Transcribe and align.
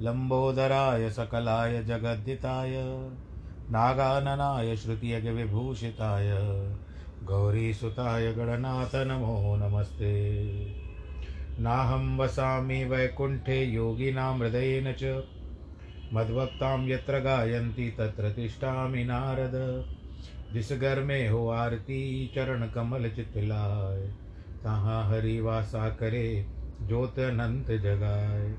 लम्बोदराय 0.00 1.10
सकलाय 1.10 1.84
जगद्दिताय, 1.84 2.74
नागाननाय 3.70 4.76
श्रुतियज्ञविभूषिताय 4.76 6.30
गौरीसुताय 7.24 8.32
गणनाथ 8.32 8.94
नमो 8.94 9.56
नमस्ते। 9.56 10.12
नाहं 11.60 12.18
वसामि 12.18 12.84
वैकुण्ठे 12.84 13.64
योगिनां 13.64 14.38
हृदयेन 14.38 14.92
च 14.92 15.22
मद्भक्तां 16.12 16.88
यत्र 16.88 17.18
गायन्ति 17.18 17.94
तत्र 17.98 18.30
तिष्ठामि 18.30 19.04
नारद। 19.04 19.84
जिस 20.52 20.72
हो 21.28 21.48
आरती 21.48 22.32
चरण 22.34 22.66
तहाँ 24.64 25.10
हरि 25.10 25.40
वासा 25.40 25.90
करे 25.90 26.46
ज्योत 26.82 27.18
अनंत 27.18 27.70
जगाए 27.70 28.54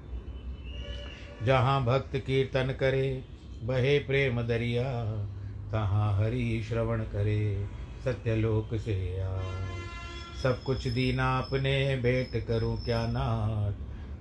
जहाँ 1.45 1.85
भक्त 1.85 2.15
कीर्तन 2.15 2.75
करे, 2.79 3.23
बहे 3.63 3.99
प्रेम 3.99 4.41
दरिया, 4.41 5.05
तहाँ 5.71 6.17
हरि 6.17 6.65
श्रवण 6.69 7.03
करे, 7.03 7.67
सत्यलोक 8.05 8.75
से 8.75 9.21
आ। 9.21 9.39
सब 10.43 10.63
कुछ 10.63 10.87
दीना 10.87 11.39
अपने 11.39 11.95
भेंट 11.95 12.47
करूँ 12.47 12.85
क्या 12.85 13.07
नाथ? 13.07 13.73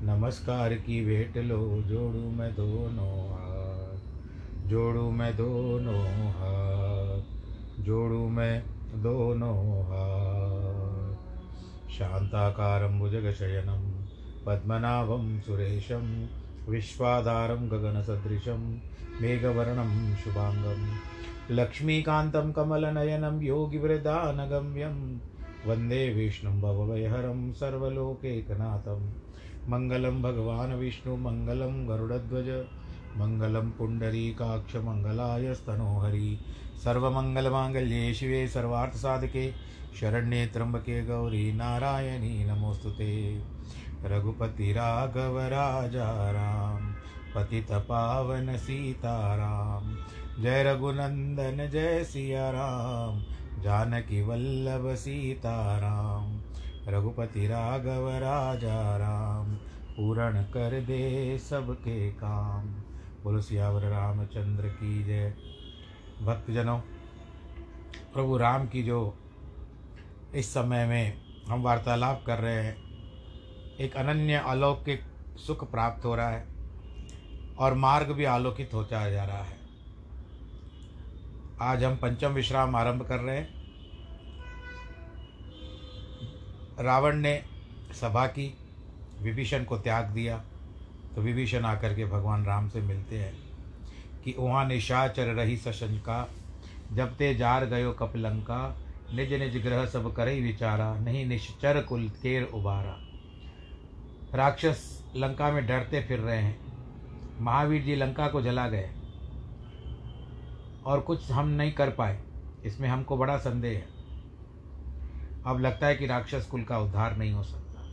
नमस्कार 0.02 0.74
की 0.74 1.04
भेंट 1.04 1.36
लो, 1.36 1.82
जोड़ू 1.82 2.30
मैं 2.30 2.54
दोनों 2.54 3.28
हाथ। 3.30 3.98
जोड़ू 4.68 5.10
मैं 5.10 5.36
दोनों 5.36 6.30
हाथ। 6.30 7.22
जोड़ू 7.82 8.28
मैं 8.28 8.62
दोनों 9.02 9.82
हाथ। 9.82 11.14
शान्ताकारं 11.90 12.98
भुजगशयनं, 12.98 14.06
पद्मनाभं 14.46 15.40
सुरेशं 15.40 16.26
विश्वाधारं 16.68 17.70
गगनसदृशं 17.70 18.78
मेघवर्णं 19.20 20.16
शुभाङ्गं 20.16 20.96
लक्ष्मीकान्तं 21.50 22.52
कमलनयनं 22.52 23.42
योगिवृदानगम्यं 23.42 25.18
वंदे 25.70 26.14
विष्णुं 26.14 26.60
भवभयहरं 26.60 27.52
सर्वलोकैकनाथं 27.52 29.28
मङ्गलं 29.68 30.22
भगवान् 30.22 30.78
विष्णु, 30.78 31.16
मङ्गलं 31.16 31.88
गरुडध्वज, 31.88 32.48
मङ्गलं 33.16 33.70
पुण्डरीकाक्षमङ्गलाय 33.70 35.54
स्तनोहरि, 35.54 36.38
सर्वमङ्गलमाङ्गल्ये 36.84 38.14
शिवे 38.14 38.48
सर्वार्थसाधके, 38.48 39.52
शरण्ये 40.00 40.46
त्र्यम्बके 40.46 41.06
गौरी 41.06 41.52
नारायणी, 41.52 42.44
नमोऽस्तु 42.44 42.90
रघुपति 44.04 44.72
राघव 44.72 45.38
राजा 45.38 46.30
राम 46.30 46.94
पतितपावन 47.34 48.56
सीताराम, 48.56 49.96
जय 50.42 50.62
रघुनंदन, 50.62 51.68
जय 51.68 52.04
सिया 52.04 52.50
राम 52.50 53.22
जानकी 53.62 54.22
वल्लभ 54.22 54.94
सीताराम, 54.94 56.40
रघुपति 56.88 57.46
राघव 57.46 58.08
राजा 58.08 58.96
राम 58.96 59.54
पूर्ण 59.96 60.42
कर 60.42 60.80
दे 60.80 61.38
सबके 61.38 62.10
काम। 62.10 62.66
बोलो 63.24 63.40
सियावर 63.40 63.82
रामचंद्र 63.82 64.68
की 64.68 65.04
जय। 65.04 65.34
भक्तजनों, 66.22 66.78
प्रभु 68.14 68.36
राम 68.36 68.66
की 68.66 68.82
जो 68.82 69.14
इस 70.34 70.54
समय 70.54 70.86
में 70.86 71.18
हम 71.48 71.62
वार्तालाप 71.62 72.22
कर 72.26 72.38
रहे 72.38 72.64
हैं 72.64 72.87
एक 73.78 73.96
अनन्य 73.96 74.34
अलौकिक 74.46 75.02
सुख 75.36 75.70
प्राप्त 75.70 76.04
हो 76.04 76.14
रहा 76.14 76.28
है 76.28 76.46
और 77.58 77.74
मार्ग 77.74 78.10
भी 78.12 78.24
आलोकित 78.24 78.74
होता 78.74 79.08
जा 79.10 79.24
रहा 79.24 79.42
है। 79.42 79.56
आज 81.60 81.84
हम 81.84 81.96
पंचम 81.96 82.32
विश्राम 82.32 82.76
आरंभ 82.76 83.02
कर 83.02 83.20
रहे 83.20 83.36
हैं। 83.36 83.48
रावण 86.80 87.16
ने 87.16 87.42
सभा 88.00 88.26
की, 88.26 88.54
विभीषण 89.22 89.64
को 89.64 89.78
त्याग 89.78 90.04
दिया 90.04 90.38
तो 91.14 91.22
विभीषण 91.22 91.64
आकर 91.64 91.94
के 91.94 92.04
भगवान 92.04 92.44
राम 92.44 92.68
से 92.68 92.80
मिलते 92.80 93.18
हैं 93.18 93.32
कि 94.24 94.34
वहाँ 94.38 94.64
निशाचर 94.68 95.34
रही 95.34 95.56
सशंका, 95.56 96.28
जब 96.92 97.16
ते 97.16 97.34
जार 97.34 97.66
गयो 97.66 97.92
कपलंका, 97.92 98.76
निज 99.14 99.32
निज 99.34 99.62
ग्रह 99.62 99.86
सब 99.86 100.14
करे 100.14 100.40
विचारा, 100.40 100.94
नहीं 100.94 101.26
निश्चर 101.26 101.82
कुल 101.82 102.08
केर 102.22 102.44
उबारा। 102.44 103.04
राक्षस 104.34 105.04
लंका 105.16 105.50
में 105.50 105.66
डरते 105.66 106.02
फिर 106.02 106.18
रहे 106.18 106.38
हैं। 106.38 106.60
महावीर 107.40 107.82
जी 107.82 107.94
लंका 107.94 108.28
को 108.28 108.42
जला 108.42 108.68
गए। 108.68 108.90
और 110.86 111.00
कुछ 111.00 111.30
हम 111.30 111.48
नहीं 111.48 111.72
कर 111.72 111.90
पाए। 111.90 112.22
इसमें 112.64 112.88
हमको 112.88 113.16
बड़ा 113.16 113.36
संदेह 113.36 113.72
है। 113.72 113.88
अब 115.46 115.58
लगता 115.60 115.86
है 115.86 115.96
कि 115.96 116.06
राक्षस 116.06 116.48
कुल 116.50 116.62
का 116.62 116.78
उद्धार 116.78 117.16
नहीं 117.16 117.32
हो 117.32 117.42
सकता। 117.42 117.88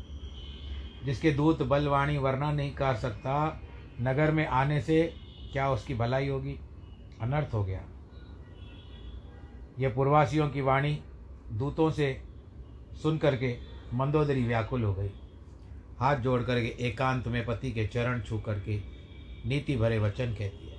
जिसके 1.05 1.31
दूत, 1.31 1.63
बलवाणी 1.63 2.17
वर्णा 2.17 2.51
नहीं 2.51 2.75
कर 2.75 2.95
सकता, 2.95 3.61
नगर 4.01 4.31
में 4.31 4.47
आने 4.47 4.81
से 4.81 5.13
क्या 5.51 5.69
उसकी 5.69 5.93
भलाई 5.93 6.27
होगी? 6.27 6.59
अनर्थ 7.21 7.53
हो 7.53 7.63
गया। 7.63 7.81
यह 9.79 9.89
पूर्वासियों 9.89 10.49
की 10.49 10.61
वाणी 10.61 11.01
दूतों 11.53 11.89
से 11.89 12.23
सुन 13.03 13.17
करके 13.17 13.57
मंदोदरी 13.93 14.43
व्याकुल 14.43 14.83
हो 14.83 14.93
गई। 14.93 15.09
हाथ 15.99 16.15
जोड़ 16.15 16.41
करके 16.43 16.67
एकांत 16.87 17.27
में 17.27 17.45
पति 17.45 17.71
के 17.71 17.85
चरण 17.87 18.21
छू 18.21 18.37
करके 18.39 18.79
नीति 19.45 19.75
भरे 19.75 19.99
वचन 19.99 20.33
कहती 20.33 20.67
है। 20.67 20.73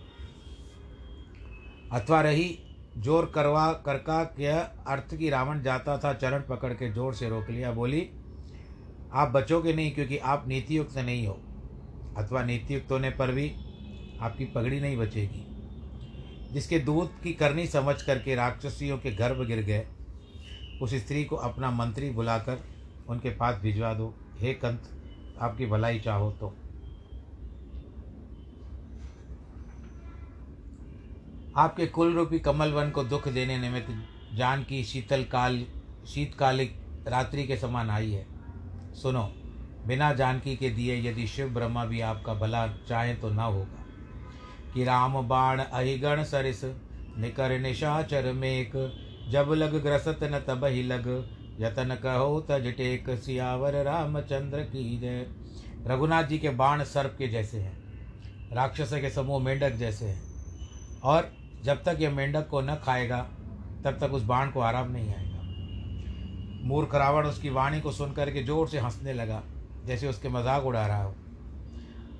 अथवा 1.92 2.20
रही, 2.20 2.58
ज़ोर 2.98 3.30
करवा, 3.34 3.72
करका 3.72 4.22
के 4.24 4.46
अर्थ 4.46 5.14
की 5.16 5.30
रावण 5.30 5.62
जाता 5.62 5.98
था, 5.98 6.12
चरण 6.12 6.40
पकड़ 6.40 6.72
के 6.72 6.92
ज़ोर 6.92 7.14
से 7.14 7.28
रोक 7.28 7.50
लिया, 7.50 7.72
बोली, 7.72 8.08
आप 9.12 9.28
बचोगे 9.28 9.72
नहीं 9.72 9.90
क्योंकि 9.92 10.18
आप 10.18 10.44
नीतियुक्त 10.48 10.98
नहीं 10.98 11.26
हो। 11.26 11.40
अथवा 12.16 12.44
नीतियुक्त 12.44 12.92
होने 12.92 13.10
पर 13.10 13.32
भी 13.32 13.48
आपकी 14.20 14.44
पगड़ी 14.44 14.80
नहीं 14.80 14.96
बचेगी। 14.96 15.44
जिसके 16.52 16.78
दूध 16.78 17.10
की 17.22 17.32
करनी 17.32 17.66
समझ 17.66 18.02
करके 18.02 18.34
राक्षसियों 18.34 18.98
के 18.98 19.10
गर्भ 19.10 19.46
गिर 19.46 19.62
गए, 19.62 19.86
उस 20.82 20.94
स्त्री 20.94 21.24
को 21.24 21.36
अपना 21.36 21.70
मंत्री 21.70 22.10
बुलाकर 22.10 22.64
उनके 23.08 23.30
पास 23.30 23.60
भिजवा 23.62 23.94
दो। 23.94 24.14
हे 24.38 24.52
कंत 24.54 24.92
आपकी 25.40 25.66
भलाई 25.66 26.00
चाहो 26.00 26.30
तो। 26.30 26.56
आपके 31.56 31.86
कुल 31.86 32.14
रूपी 32.14 32.38
कमल 32.38 32.72
वन 32.72 32.90
को 32.90 33.04
दुख 33.04 33.28
देने 33.28 33.58
निमित्त 33.58 33.88
जान 34.34 34.62
की 34.64 34.84
शीतल 34.84 35.24
काल, 35.24 35.66
शीतकालिक 36.06 36.80
रात्रि 37.08 37.46
के 37.46 37.56
समान 37.56 37.90
आई 37.90 38.10
है। 38.12 38.26
सुनो, 38.94 39.32
बिना 39.86 40.12
जानकी 40.12 40.56
के 40.56 40.70
दिए 40.70 41.10
यदि 41.10 41.26
शिव 41.26 41.48
ब्रह्मा 41.48 41.84
भी 41.84 42.00
आपका 42.00 42.34
भला 42.34 42.68
चाहे 42.68 43.14
तो 43.14 43.30
ना 43.30 43.44
होगा। 43.44 43.86
कि 44.74 44.84
राम 44.84 45.28
बाण 45.28 45.60
अहिगण 45.60 46.24
सरिस, 46.24 46.64
निकर 47.18 47.58
निशाचर 47.58 48.32
मेक, 48.32 48.72
जब 49.28 49.48
लग 49.48 49.82
ग्रसत 49.82 50.18
न 50.22 50.40
तब 50.48 50.64
ही 50.64 50.82
लग 50.82 51.35
यतन 51.60 51.94
कहो 51.94 52.40
तज 52.40 52.66
टेक 52.76 53.10
सियावर 53.16 53.82
रामचंद्र 53.84 54.62
की 54.62 54.98
जय। 54.98 55.26
रघुनाथ 55.86 56.24
जी 56.24 56.38
के 56.38 56.50
बाण 56.50 56.82
सर्प 56.84 57.14
के 57.18 57.28
जैसे 57.28 57.58
हैं, 57.58 57.76
राक्षस 58.52 58.92
के 58.92 59.10
समूह 59.10 59.42
मेंढक 59.42 59.74
जैसे 59.74 60.06
हैं। 60.06 61.00
और 61.02 61.30
जब 61.64 61.82
तक 61.82 61.96
ये 62.00 62.08
मेंढक 62.08 62.48
को 62.48 62.60
न 62.60 62.74
खाएगा, 62.74 63.20
तब 63.84 63.98
तक 64.00 64.12
उस 64.12 64.22
बाण 64.22 64.50
को 64.50 64.60
आराम 64.60 64.90
नहीं 64.90 65.14
आएगा। 65.14 65.34
मूर्ख 66.64 66.94
रावण 66.94 67.26
उसकी 67.26 67.50
वाणी 67.50 67.80
को 67.80 67.92
सुनकर 67.92 68.30
के 68.30 68.42
ज़ोर 68.42 68.68
से 68.68 68.78
हंसने 68.78 69.12
लगा, 69.12 69.42
जैसे 69.84 70.08
उसके 70.08 70.28
मज़ाक 70.28 70.64
उड़ा 70.64 70.86
रहा 70.86 71.02
हो। 71.02 71.14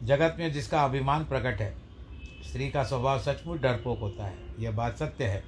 जगत 0.03 0.37
में 0.39 0.53
जिसका 0.53 0.85
अभिमान 0.85 1.25
प्रकट 1.25 1.61
है, 1.61 1.75
स्त्री 2.43 2.69
का 2.71 2.85
स्वभाव 2.85 3.19
सचमुच 3.19 3.61
डरपोक 3.61 3.99
होता 3.99 4.25
है। 4.25 4.39
यह 4.59 4.71
बात 4.71 4.97
सत्य 4.97 5.25
है। 5.25 5.43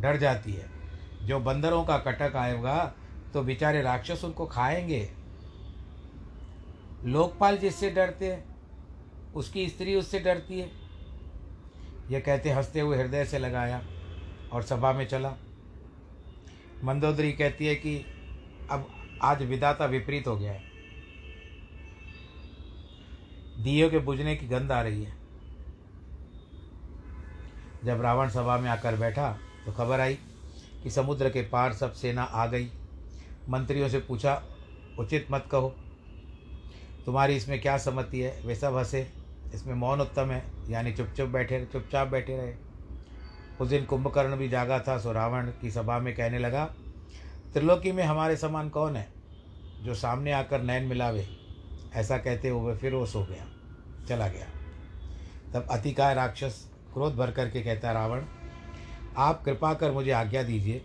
डर 0.00 0.16
जाती 0.16 0.52
है। 0.52 0.79
जो 1.22 1.38
बंदरों 1.40 1.84
का 1.84 1.98
कटक 1.98 2.36
आएगा 2.36 2.94
तो 3.34 3.42
बेचारे 3.42 3.82
राक्षस 3.82 4.24
उनको 4.24 4.46
खाएँगे। 4.46 5.10
लोकपाल 7.04 7.58
जिससे 7.58 7.90
डरते 7.90 8.32
हैं, 8.32 8.44
उसकी 9.34 9.68
स्त्री 9.68 9.94
उससे 9.94 10.18
डरती 10.18 10.60
है। 10.60 10.70
यह 12.10 12.20
कहते 12.20 12.50
हँसते 12.50 12.80
हुए 12.80 12.96
हृदय 12.98 13.24
से 13.24 13.38
लगाया 13.38 13.82
और 14.52 14.62
सभा 14.62 14.92
में 14.92 15.06
चला। 15.08 15.34
मंदोदरी 16.84 17.32
कहती 17.32 17.66
है 17.66 17.74
कि 17.74 17.96
अब 18.70 18.86
आज 19.22 19.42
विदाता 19.42 19.84
विपरीत 19.84 20.26
हो 20.26 20.36
गया 20.36 20.52
है। 20.52 20.62
दियो 23.58 23.90
के 23.90 23.98
बुझने 23.98 24.36
की 24.36 24.46
गंध 24.46 24.72
आ 24.72 24.82
रही 24.82 25.02
है। 25.04 25.14
जब 27.84 28.00
रावण 28.00 28.28
सभा 28.28 28.58
में 28.58 28.70
आकर 28.70 28.96
बैठा 28.96 29.32
तो 29.66 29.72
खबर 29.72 30.00
आई 30.00 30.18
कि 30.82 30.90
समुद्र 30.90 31.30
के 31.30 31.42
पार 31.42 31.72
सब 31.72 31.92
सेना 31.92 32.22
आ 32.22 32.46
गई। 32.46 32.68
मंत्रियों 33.48 33.88
से 33.88 33.98
पूछा, 33.98 34.42
उचित 34.98 35.26
मत 35.30 35.46
कहो। 35.50 35.74
तुम्हारी 37.06 37.36
इसमें 37.36 37.60
क्या 37.62 37.78
सम्मति 37.78 38.20
है? 38.20 38.40
वे 38.46 38.54
सब 38.54 38.76
हंसे। 38.76 39.10
इसमें 39.54 39.74
मौन 39.74 40.00
उत्तम 40.00 40.30
है। 40.30 40.44
यानी 40.68 40.92
चुप 40.92 41.20
बैठे, 41.20 41.64
चुपचाप 41.64 42.08
बैठे 42.08 42.36
रहे। 42.36 42.54
उस 43.60 43.68
दिन 43.68 43.84
कुंभकर्ण 43.84 44.36
भी 44.36 44.48
जागा 44.48 44.78
था, 44.78 44.98
सो 44.98 45.12
रावण 45.12 45.50
की 45.60 45.70
सभा 45.70 45.98
में 45.98 46.14
कहने 46.16 46.38
लगा, 46.38 46.64
त्रिलोकी 47.52 47.92
में 47.92 48.04
हमारे 48.04 48.36
समान 48.36 48.68
कौन 48.68 48.96
है 48.96 49.08
जो 49.82 49.94
सामने 49.94 50.32
आकर 50.32 50.62
नैन 50.62 50.84
मिलावे? 50.84 51.28
ऐसा 51.94 52.18
कहते 52.18 52.48
हुए 52.48 52.76
फिर 52.76 52.94
वो 52.94 53.06
सो 53.06 53.24
गया, 53.24 53.46
चला 54.08 54.28
गया। 54.28 54.46
तब 55.54 55.68
अतिकाय 55.70 56.14
राक्षस 56.14 56.70
क्रोध 56.92 57.16
भर 57.16 57.30
करके 57.30 57.62
कहता, 57.62 57.92
रावण 57.92 58.22
आप 59.16 59.42
कृपा 59.44 59.74
कर 59.74 59.92
मुझे 59.92 60.10
आज्ञा 60.10 60.42
दीजिए। 60.42 60.82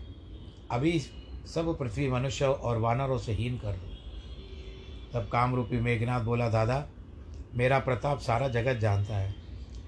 अभी 0.70 0.98
सब 1.54 1.78
पृथ्वी 1.78 2.10
मनुष्य 2.10 2.44
और 2.44 2.78
वानरों 2.78 3.18
से 3.18 3.32
हीन 3.32 3.58
कर 3.58 3.72
दो। 3.72 3.96
तब 5.12 5.28
कामरूपी 5.28 5.80
मेघनाथ 5.80 6.20
बोला, 6.20 6.48
दादा, 6.48 6.88
मेरा 7.54 7.78
प्रताप 7.78 8.18
सारा 8.18 8.48
जगत 8.48 8.74
जानता 8.74 9.16
है। 9.16 9.34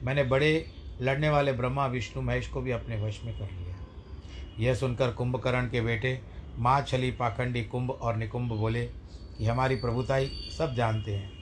मैंने 0.02 0.25
बड़े 0.25 0.67
लड़ने 1.00 1.29
वाले 1.29 1.52
ब्रह्मा, 1.52 1.87
विष्णु, 1.87 2.23
महेश 2.23 2.49
को 2.49 2.61
भी 2.61 2.70
अपने 2.70 2.96
वश 2.96 3.20
में 3.25 3.38
कर 3.38 3.50
लिया। 3.50 3.76
यह 4.58 4.75
सुनकर 4.75 5.12
कुंभकर्ण 5.12 5.70
के 5.70 5.81
बेटे 5.81 6.20
माँ 6.58 6.82
छली 6.82 7.11
पाखंडी 7.11 7.64
कुंभ 7.64 7.91
और 7.91 8.17
निकुंभ 8.17 8.52
बोले 8.52 8.87
कि 9.38 9.46
हमारी 9.46 9.76
प्रभुताई 9.76 10.26
सब 10.58 10.75
जानते 10.75 11.14
हैं। 11.14 11.32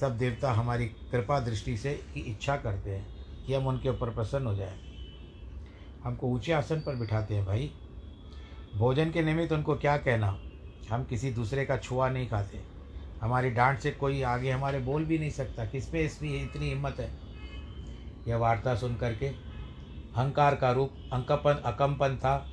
सब 0.00 0.18
देवता 0.18 0.52
हमारी 0.52 0.86
कृपा 0.86 1.40
दृष्टि 1.40 1.76
से 1.76 1.94
की 2.14 2.20
इच्छा 2.20 2.56
करते 2.56 2.90
हैं 2.90 3.08
कि 3.46 3.54
हम 3.54 3.66
उनके 3.66 3.88
ऊपर 3.88 4.10
प्रसन्न 4.10 4.46
हो 4.46 4.54
जाए। 4.54 4.85
हमको 6.06 6.26
ऊँचे 6.26 6.52
आसन 6.52 6.80
पर 6.80 6.96
बिठाते 6.96 7.34
हैं 7.34 7.46
भाई। 7.46 7.70
भोजन 8.74 9.10
के 9.10 9.22
निमित्त 9.22 9.52
उनको 9.52 9.76
क्या 9.76 9.96
कहना? 9.96 10.38
हम 10.90 11.04
किसी 11.04 11.30
दूसरे 11.30 11.64
का 11.64 11.76
छुआ 11.76 12.08
नहीं 12.08 12.28
खाते। 12.28 12.60
हमारी 13.20 13.50
डांट 13.50 13.78
से 13.78 13.90
कोई 13.90 14.22
आगे 14.22 14.50
हमारे 14.50 14.78
बोल 14.78 15.04
भी 15.04 15.18
नहीं 15.18 15.30
सकता। 15.30 15.64
किस 15.64 15.86
पे 15.86 16.04
इसमें 16.04 16.42
इतनी 16.42 16.68
हिम्मत 16.68 16.96
है? 17.00 17.10
यह 18.28 18.36
वार्ता 18.36 18.74
सुन 18.74 18.96
करके 18.96 19.26
अहंकार 19.26 20.54
का 20.54 20.72
रूप 20.72 20.90
अंकपन 21.12 21.52
अकम्पन 21.52 22.16
था। 22.16 22.50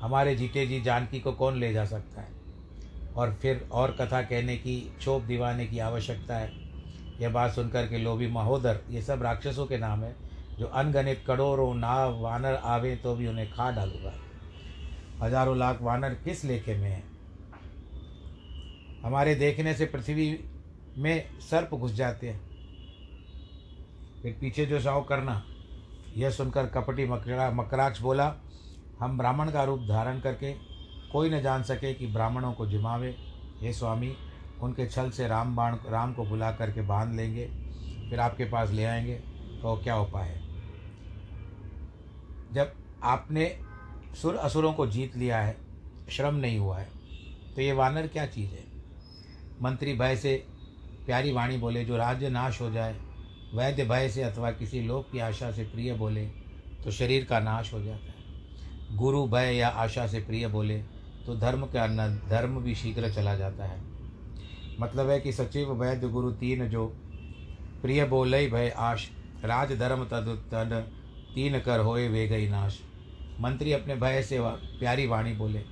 हमारे 0.00 0.34
जीते 0.34 0.66
जी 0.66 0.80
जानकी 0.80 1.20
को 1.20 1.32
कौन 1.32 1.56
ले 1.56 1.72
जा 1.72 1.84
सकता 1.84 2.20
है? 2.20 2.28
और 3.16 3.34
फिर 3.34 3.68
और 3.72 3.90
कथा 3.90 4.22
कहने 4.22 4.56
की 4.56 4.80
क्षोभ 4.98 5.22
दिवाने 5.22 5.66
की 5.66 5.78
आवश्यकता 5.78 6.36
है। 6.36 6.52
यह 7.20 7.28
बात 7.28 7.52
सुनकर 7.52 7.86
के 7.86 7.98
लोभी 7.98 8.26
महोदर, 8.26 8.80
ये 8.90 9.02
सब 9.02 9.22
राक्षसों 9.22 9.66
के 9.66 9.78
नाम 9.78 10.04
है। 10.04 10.31
जो 10.62 10.68
अनगणित 10.68 11.22
करोड़ों 11.26 11.74
नाव, 11.74 12.20
वानर 12.20 12.54
आवे 12.54 12.94
तो 12.96 13.14
भी 13.14 13.26
उन्हें 13.26 13.50
खा 13.50 13.70
डालूँगा। 13.70 14.12
हज़ारों 15.22 15.56
लाख 15.56 15.80
वानर 15.82 16.14
किस 16.14 16.44
लेखे 16.44 16.74
में 16.74 16.90
है? 16.90 17.02
हमारे 19.02 19.34
देखने 19.34 19.74
से 19.74 19.86
पृथ्वी 19.86 20.26
में 20.98 21.40
सर्प 21.40 21.74
घुस 21.74 21.92
जाते 21.92 22.28
हैं। 22.28 22.40
फिर 24.22 24.36
पीछे 24.40 24.66
जो 24.66 24.80
साव 24.80 25.02
करना, 25.02 25.42
यह 26.16 26.30
सुनकर 26.30 26.66
कपटी 26.66 27.06
मकड़ा 27.06 27.50
मकराक्ष 27.50 28.00
बोला, 28.00 28.34
हम 29.00 29.18
ब्राह्मण 29.18 29.50
का 29.50 29.64
रूप 29.64 29.80
धारण 29.80 30.20
करके 30.20 30.52
कोई 31.12 31.30
न 31.30 31.40
जान 31.40 31.62
सके 31.62 31.92
कि 31.94 32.06
ब्राह्मणों 32.06 32.52
को 32.52 32.66
जिमावे। 32.66 33.14
हे 33.60 33.72
स्वामी, 33.72 34.14
उनके 34.62 34.86
छल 34.86 35.10
से 35.10 35.28
राम 35.28 35.56
बाण 35.56 35.76
राम 35.86 36.14
को 36.14 36.24
बुला 36.24 36.52
करके 36.52 36.82
बाँध 36.82 37.14
लेंगे, 37.14 37.50
फिर 38.10 38.20
आपके 38.20 38.44
पास 38.44 38.70
ले 38.70 38.84
आएँगे 38.84 39.20
तो 39.62 39.76
क्या 39.76 39.98
उपाय 39.98 40.28
है? 40.28 40.41
जब 42.52 42.72
आपने 43.02 43.56
सुर 44.22 44.34
असुरों 44.36 44.72
को 44.72 44.86
जीत 44.86 45.16
लिया 45.16 45.40
है, 45.40 45.56
श्रम 46.10 46.34
नहीं 46.34 46.58
हुआ 46.58 46.78
है 46.78 46.88
तो 47.56 47.62
ये 47.62 47.72
वानर 47.72 48.06
क्या 48.06 48.26
चीज़ 48.26 48.50
है? 48.50 48.64
मंत्री 49.62 49.94
भय 49.94 50.16
से 50.16 50.34
प्यारी 51.06 51.32
वाणी 51.32 51.56
बोले, 51.56 51.84
जो 51.84 51.96
राज्य 51.96 52.28
नाश 52.28 52.60
हो 52.60 52.70
जाए, 52.70 52.98
वैद्य 53.54 53.84
भय 53.84 54.08
से 54.08 54.22
अथवा 54.22 54.50
किसी 54.50 54.80
लोक 54.80 55.10
की 55.12 55.18
आशा 55.18 55.50
से 55.52 55.64
प्रिय 55.64 55.94
बोले 55.94 56.26
तो 56.84 56.90
शरीर 56.90 57.24
का 57.24 57.40
नाश 57.40 57.72
हो 57.74 57.82
जाता 57.82 58.06
है। 58.06 58.96
गुरु 58.96 59.26
भय 59.26 59.56
या 59.56 59.68
आशा 59.68 60.06
से 60.06 60.20
प्रिय 60.20 60.48
बोले 60.48 60.78
तो 61.26 61.34
धर्म 61.36 61.66
का 61.66 61.86
न, 61.86 62.20
धर्म 62.28 62.60
भी 62.60 62.74
शीघ्र 62.74 63.10
चला 63.10 63.34
जाता 63.34 63.64
है। 63.64 63.80
मतलब 64.80 65.10
है 65.10 65.20
कि 65.20 65.32
सचिव, 65.32 65.72
वैद्य, 65.72 66.08
गुरु 66.08 66.30
तीन 66.32 66.68
जो 66.68 66.86
प्रिय 67.82 68.04
बोले, 68.04 68.46
भय, 68.46 68.68
आश, 68.68 69.08
राज, 69.44 69.72
धर्म, 69.78 70.04
तद 70.04 70.92
तीन 71.34 71.58
कर 71.60 71.80
होए 71.80 72.08
वे 72.08 72.26
गई 72.28 72.48
नाश। 72.48 72.80
मंत्री 73.40 73.72
अपने 73.72 73.94
भय 73.96 74.22
से 74.22 74.38
प्यारी 74.40 75.06
वाणी 75.06 75.32
बोले, 75.32 75.62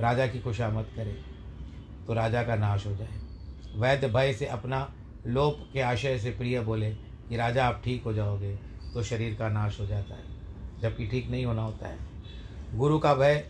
राजा 0.00 0.26
की 0.26 0.40
खुशामद 0.40 0.86
करे 0.96 1.12
तो 2.06 2.14
राजा 2.14 2.42
का 2.42 2.56
नाश 2.56 2.86
हो 2.86 2.94
जाए। 2.96 3.20
वैद्य 3.76 4.08
भय 4.08 4.32
से 4.32 4.46
अपना 4.48 4.92
लोप 5.26 5.68
के 5.72 5.80
आशय 5.80 6.18
से 6.18 6.30
प्रिय 6.30 6.60
बोले 6.60 6.90
कि 7.28 7.36
राजा 7.36 7.66
आप 7.66 7.80
ठीक 7.84 8.02
हो 8.04 8.12
जाओगे 8.12 8.54
तो 8.94 9.02
शरीर 9.02 9.34
का 9.34 9.48
नाश 9.48 9.80
हो 9.80 9.86
जाता 9.86 10.14
है, 10.14 10.80
जबकि 10.80 11.06
ठीक 11.06 11.30
नहीं 11.30 11.44
होना 11.44 11.62
होता 11.62 11.88
है। 11.88 12.78
गुरु 12.78 12.98
का 12.98 13.14
भय 13.14 13.44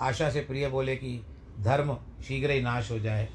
आशा 0.00 0.30
से 0.30 0.40
प्रिय 0.40 0.68
बोले 0.68 0.96
कि 0.96 1.20
धर्म 1.60 1.96
शीघ्र 2.24 2.50
ही 2.50 2.62
नाश 2.62 2.90
हो 2.90 2.98
जाए। 2.98 3.28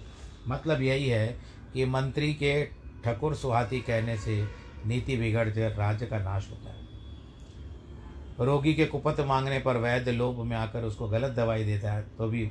मतलब 0.48 0.82
यही 0.82 1.08
है 1.08 1.28
कि 1.74 1.86
मंत्री 1.86 2.34
के 2.34 2.64
ठकुर 3.04 3.36
सुहाती 3.36 3.80
कहने 3.82 4.18
से 4.18 4.44
नीति 4.86 5.18
बिगड़ 5.18 5.48
राज्य 5.50 6.06
का 6.06 6.20
नाश 6.20 6.50
होता 6.52 6.70
है। 6.70 6.87
रोगी 8.40 8.74
के 8.74 8.86
कुपत 8.86 9.20
मांगने 9.20 9.60
पर 9.60 9.78
वैद्य 9.78 10.12
लोभ 10.12 10.44
में 10.46 10.56
आकर 10.58 10.84
उसको 10.84 11.08
गलत 11.08 11.32
दवाई 11.32 11.64
देता 11.64 11.92
है 11.94 12.02
तो 12.18 12.28
भी 12.28 12.46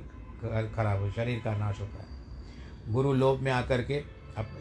खराब 0.74 1.00
हो, 1.00 1.10
शरीर 1.10 1.40
का 1.44 1.56
नाश 1.56 1.80
होता 1.80 1.96
है। 1.96 2.92
गुरु 2.92 3.12
लोभ 3.12 3.40
में 3.40 3.52
आकर 3.52 3.82
के 3.82 4.02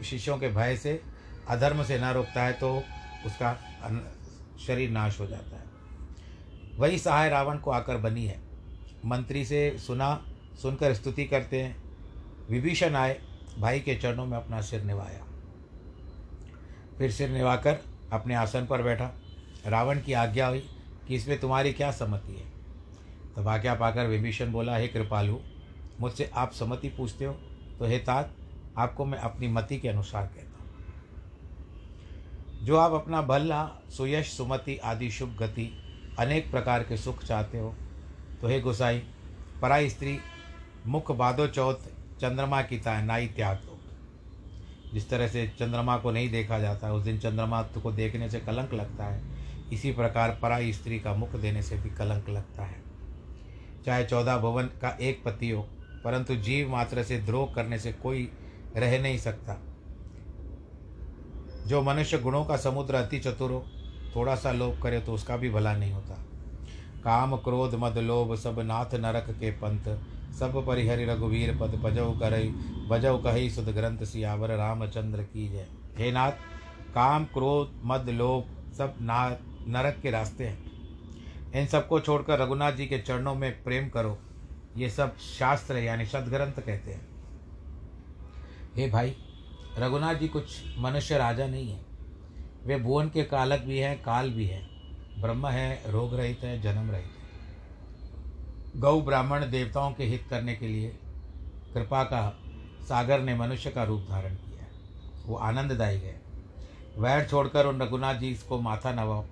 शिष्यों 0.04 0.38
के 0.38 0.48
भय 0.48 0.76
से, 0.78 1.02
अधर्म 1.50 1.84
से 1.84 2.00
न 2.00 2.12
रोकता 2.12 2.44
है 2.44 2.54
तो 2.54 2.76
उसका 3.26 3.54
शरीर 4.68 4.90
नाश 4.90 5.20
हो 5.20 5.28
जाता 5.28 5.56
है। 5.56 5.64
वही 6.78 7.00
सहाय 7.00 7.30
रावण 7.30 7.58
को 7.58 7.72
आकर 7.72 7.98
बनी 7.98 8.26
है। 8.26 8.40
मंत्री 9.06 9.46
से 9.46 9.78
सुना, 9.78 10.26
सुनकर 10.62 10.94
स्तुति 10.94 11.26
करते 11.26 11.62
हैं। 11.62 11.84
विभीषण 12.50 12.96
आए, 12.96 13.20
भाई 13.60 13.80
के 13.80 13.96
चरणों 13.96 14.26
में 14.26 14.38
अपना 14.38 14.62
सिर 14.62 14.84
निभाया। 14.84 15.26
फिर 16.98 17.12
सिर 17.12 17.30
निभाकर 17.30 17.78
अपने 18.14 18.36
आसन 18.36 18.66
पर 18.66 18.82
बैठा। 18.82 19.12
रावण 19.68 20.00
की 20.02 20.14
आज्ञा 20.14 20.48
हुई। 20.48 20.64
कि 21.08 21.16
इसमें 21.16 21.40
तुम्हारी 21.40 21.74
क्या 21.74 21.92
सम्मति 21.92 22.34
है? 22.34 22.46
तब 23.36 23.48
आज्ञा 23.48 23.74
पाकर 23.76 24.08
विभीषण 24.08 24.52
बोला, 24.52 24.76
हे 24.78 24.88
कृपालु, 24.88 25.38
मुझसे 26.00 26.30
आप 26.36 26.52
सम्मति 26.52 26.90
पूछते 26.90 27.26
हो 27.26 27.34
तो 27.80 27.86
हे 27.86 27.98
तात, 28.00 28.34
आपको 28.78 29.06
मैं 29.06 29.18
अपनी 29.20 29.48
मति 29.48 29.78
के 29.78 29.88
अनुसार 29.90 30.26
कहता 30.26 30.60
हूँ। 30.60 30.70
जो 32.62 32.78
आप 32.78 32.92
अपना 32.94 33.22
भल्ला 33.22 33.70
सुयश, 33.90 34.32
सुमति 34.32 34.78
आदि 34.78 35.10
शुभ 35.12 35.36
गति 35.40 35.72
अनेक 36.20 36.50
प्रकार 36.52 36.84
के 36.84 36.98
सुख 36.98 37.24
चाहते 37.24 37.60
हो 37.60 37.74
तो 38.42 38.48
हे 38.48 38.60
गोसाई, 38.62 39.02
पराई 39.62 39.90
स्त्री, 39.90 40.18
मुख 40.86 41.12
बादो 41.12 41.48
चौथ, 41.48 41.76
चंद्रमा 42.22 42.62
की 42.62 42.82
नाई 42.88 43.28
त्याग 43.28 43.58
दो। 43.58 43.78
जिस 44.94 45.10
तरह 45.10 45.28
से 45.28 45.48
चंद्रमा 45.60 45.98
को 45.98 46.12
नहीं 46.12 46.30
देखा 46.32 46.60
जाता, 46.60 46.92
उस 46.94 47.04
दिन 47.04 47.20
चंद्रमा 47.20 47.62
को 47.64 47.92
देखने 47.92 48.30
से 48.30 48.40
कलंक 48.40 48.74
लगता 48.74 49.06
है 49.06 49.35
इसी 49.74 49.92
प्रकार 49.92 50.40
पराई 50.42 50.74
स्त्री 50.74 51.00
का 51.00 51.14
मुख 51.14 51.36
देने 51.36 51.62
से 51.62 51.76
भी 51.76 51.90
कलंक 51.90 52.30
लगता 52.30 52.66
है। 52.66 52.84
चाहे 53.86 54.06
चौदह 54.06 54.38
भवन 54.38 54.64
का 54.64 54.98
एक 55.02 55.24
पति 55.24 55.50
हो, 55.50 55.62
परंतु 56.04 56.36
जीव 56.36 56.70
मात्र 56.70 57.04
से 57.04 57.20
द्रोह 57.20 57.54
करने 57.54 57.80
से 57.80 57.92
कोई 57.94 58.30
रह 58.76 59.02
नहीं 59.02 59.18
सकता। 59.18 59.58
जो 61.68 61.82
मनुष्य 61.82 62.18
गुणों 62.18 62.46
का 62.46 62.58
समुद्र 62.58 62.96
अति 62.96 63.20
चतुर 63.20 63.52
हो 63.52 63.66
थोड़ा 64.16 64.36
सा 64.36 64.52
लोभ 64.52 64.82
करे 64.84 65.00
तो 65.00 65.14
उसका 65.14 65.38
भी 65.38 65.50
भला 65.50 65.78
नहीं 65.78 65.92
होता। 65.92 66.16
काम, 67.04 67.36
क्रोध, 67.36 67.76
मद, 67.76 67.98
लोभ 67.98 68.36
सब 68.36 68.60
नाथ 68.60 68.96
नरक 68.96 69.30
के 69.30 69.52
पंथ। 69.52 69.98
सब 70.34 70.66
परिहरि 70.68 71.06
रघुवीर 71.06 71.58
पद 71.58 71.80
बजव 71.84 72.12
कर 72.12 72.34
बजव 72.90 73.18
कही 73.18 73.50
सुध 73.50 73.70
ग्रंथ 73.70 74.06
सियावर 74.06 74.50
रामचंद्र 74.50 75.24
की 75.24 75.48
जय। 75.50 75.68
हे 75.98 76.12
नाथ, 76.12 76.32
काम, 76.96 77.26
क्रोध, 77.26 77.82
मद, 77.84 78.10
लोभ 78.10 78.74
सब 78.74 78.96
ना 79.02 79.30
नरक 79.68 80.00
के 80.02 80.12
रास्ते 80.12 80.48
हैं। 80.48 80.66
इन 81.52 81.66
सबको 81.66 82.00
छोड़कर 82.00 82.40
रघुनाथ 82.40 82.74
जी 82.74 82.86
के 82.86 83.00
चरणों 83.00 83.36
में 83.36 83.64
प्रेम 83.64 83.90
करो। 83.90 84.18
ये 84.78 84.90
सब 84.90 85.18
शास्त्र 85.18 85.78
यानी 85.78 86.06
सदग्रंथ 86.06 86.54
कहते 86.54 86.92
हैं। 86.92 87.08
हे 88.76 88.90
भाई, 88.90 89.16
रघुनाथ 89.78 90.16
जी 90.16 90.28
कुछ 90.28 90.64
मनुष्य 90.78 91.18
राजा 91.18 91.48
नहीं 91.48 91.72
है। 91.72 91.86
वे 92.66 92.78
भुवन 92.78 93.10
के 93.10 93.24
कालक 93.24 93.60
भी 93.60 93.80
हैं, 93.80 94.04
काल 94.04 94.30
भी 94.30 94.46
हैं। 94.46 94.76
ब्रह्म 95.22 95.48
है, 95.48 95.92
रोग 95.92 96.16
रहित 96.16 96.40
है, 96.40 96.62
जन्म 96.62 96.92
रहित 96.92 97.06
है। 97.06 97.16
गौ 98.82 99.02
ब्राह्मण 99.02 99.50
देवताओं 99.50 99.94
के 99.94 100.04
हित 100.04 100.28
करने 100.30 100.56
के 100.56 100.68
लिए 100.68 100.90
कृपा 101.74 102.04
का 102.04 102.40
सागर 102.82 103.22
ने 103.22 103.36
मनुष्य 103.36 103.70
का 103.70 103.84
रूप 103.84 104.08
धारण 104.10 104.36
किया 104.36 104.68
वो 105.26 105.36
आनंददायी 105.36 106.00
है। 106.00 106.22
वैर 106.98 107.28
छोड़कर 107.28 107.66
उन 107.66 107.82
रघुनाथ 107.82 108.16
जी 108.16 108.34
को 108.50 108.62
माथा 108.62 108.94
नवाओ। 108.94 109.26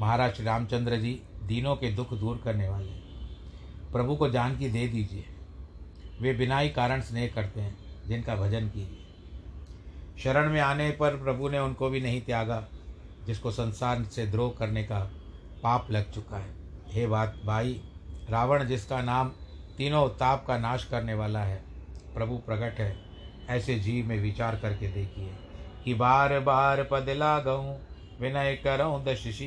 महाराज 0.00 0.40
रामचंद्र 0.40 0.96
जी 0.96 1.22
दीनों 1.42 1.76
के 1.76 1.92
दुख 1.92 2.14
दूर 2.14 2.40
करने 2.44 2.68
वाले 2.68 2.90
हैं। 2.90 3.06
प्रभु 3.92 4.16
को 4.16 4.30
जानकी 4.30 4.68
दे 4.68 4.88
दीजिए। 4.88 5.24
वे 6.20 6.32
बिना 6.32 6.58
ही 6.58 6.68
कारण 6.68 7.00
स्नेह 7.00 7.32
करते 7.34 7.60
हैं, 7.60 7.78
जिनका 8.06 8.36
भजन 8.36 8.68
कीजिए। 8.68 9.06
शरण 10.18 10.50
में 10.50 10.60
आने 10.60 10.90
पर 10.90 11.10
प्रभु 11.10 11.48
ने 11.48 11.58
उनको 11.58 11.90
भी 11.90 12.00
नहीं 12.00 12.20
त्यागा, 12.20 12.68
जिसको 13.26 13.50
संसार 13.50 14.04
से 14.04 14.26
द्रोह 14.26 14.52
करने 14.58 14.82
का 14.82 15.00
पाप 15.62 15.90
लग 15.90 16.12
चुका 16.12 16.36
है। 16.36 16.54
हे 16.88 17.06
बात, 17.06 17.40
भाई, 17.44 17.80
रावण 18.30 18.64
जिसका 18.64 19.02
नाम 19.02 19.32
तीनों 19.76 20.08
ताप 20.08 20.46
का 20.46 20.58
नाश 20.58 20.84
करने 20.84 21.14
वाला 21.14 21.40
है, 21.40 21.64
प्रभु 22.14 22.36
प्रकट 22.36 22.80
है, 22.80 22.96
ऐसे 23.48 23.78
जीव 23.78 24.06
में 24.06 24.20
विचार 24.20 24.56
करके 24.56 24.88
देखिए, 24.88 25.32
कि 25.84 25.94
बार 25.94 26.40
बार 26.40 26.84
पद 26.84 27.06
लागऊँ 27.08 27.85
विनय 28.20 28.54
करऊँ 28.54 29.04
दश 29.04 29.38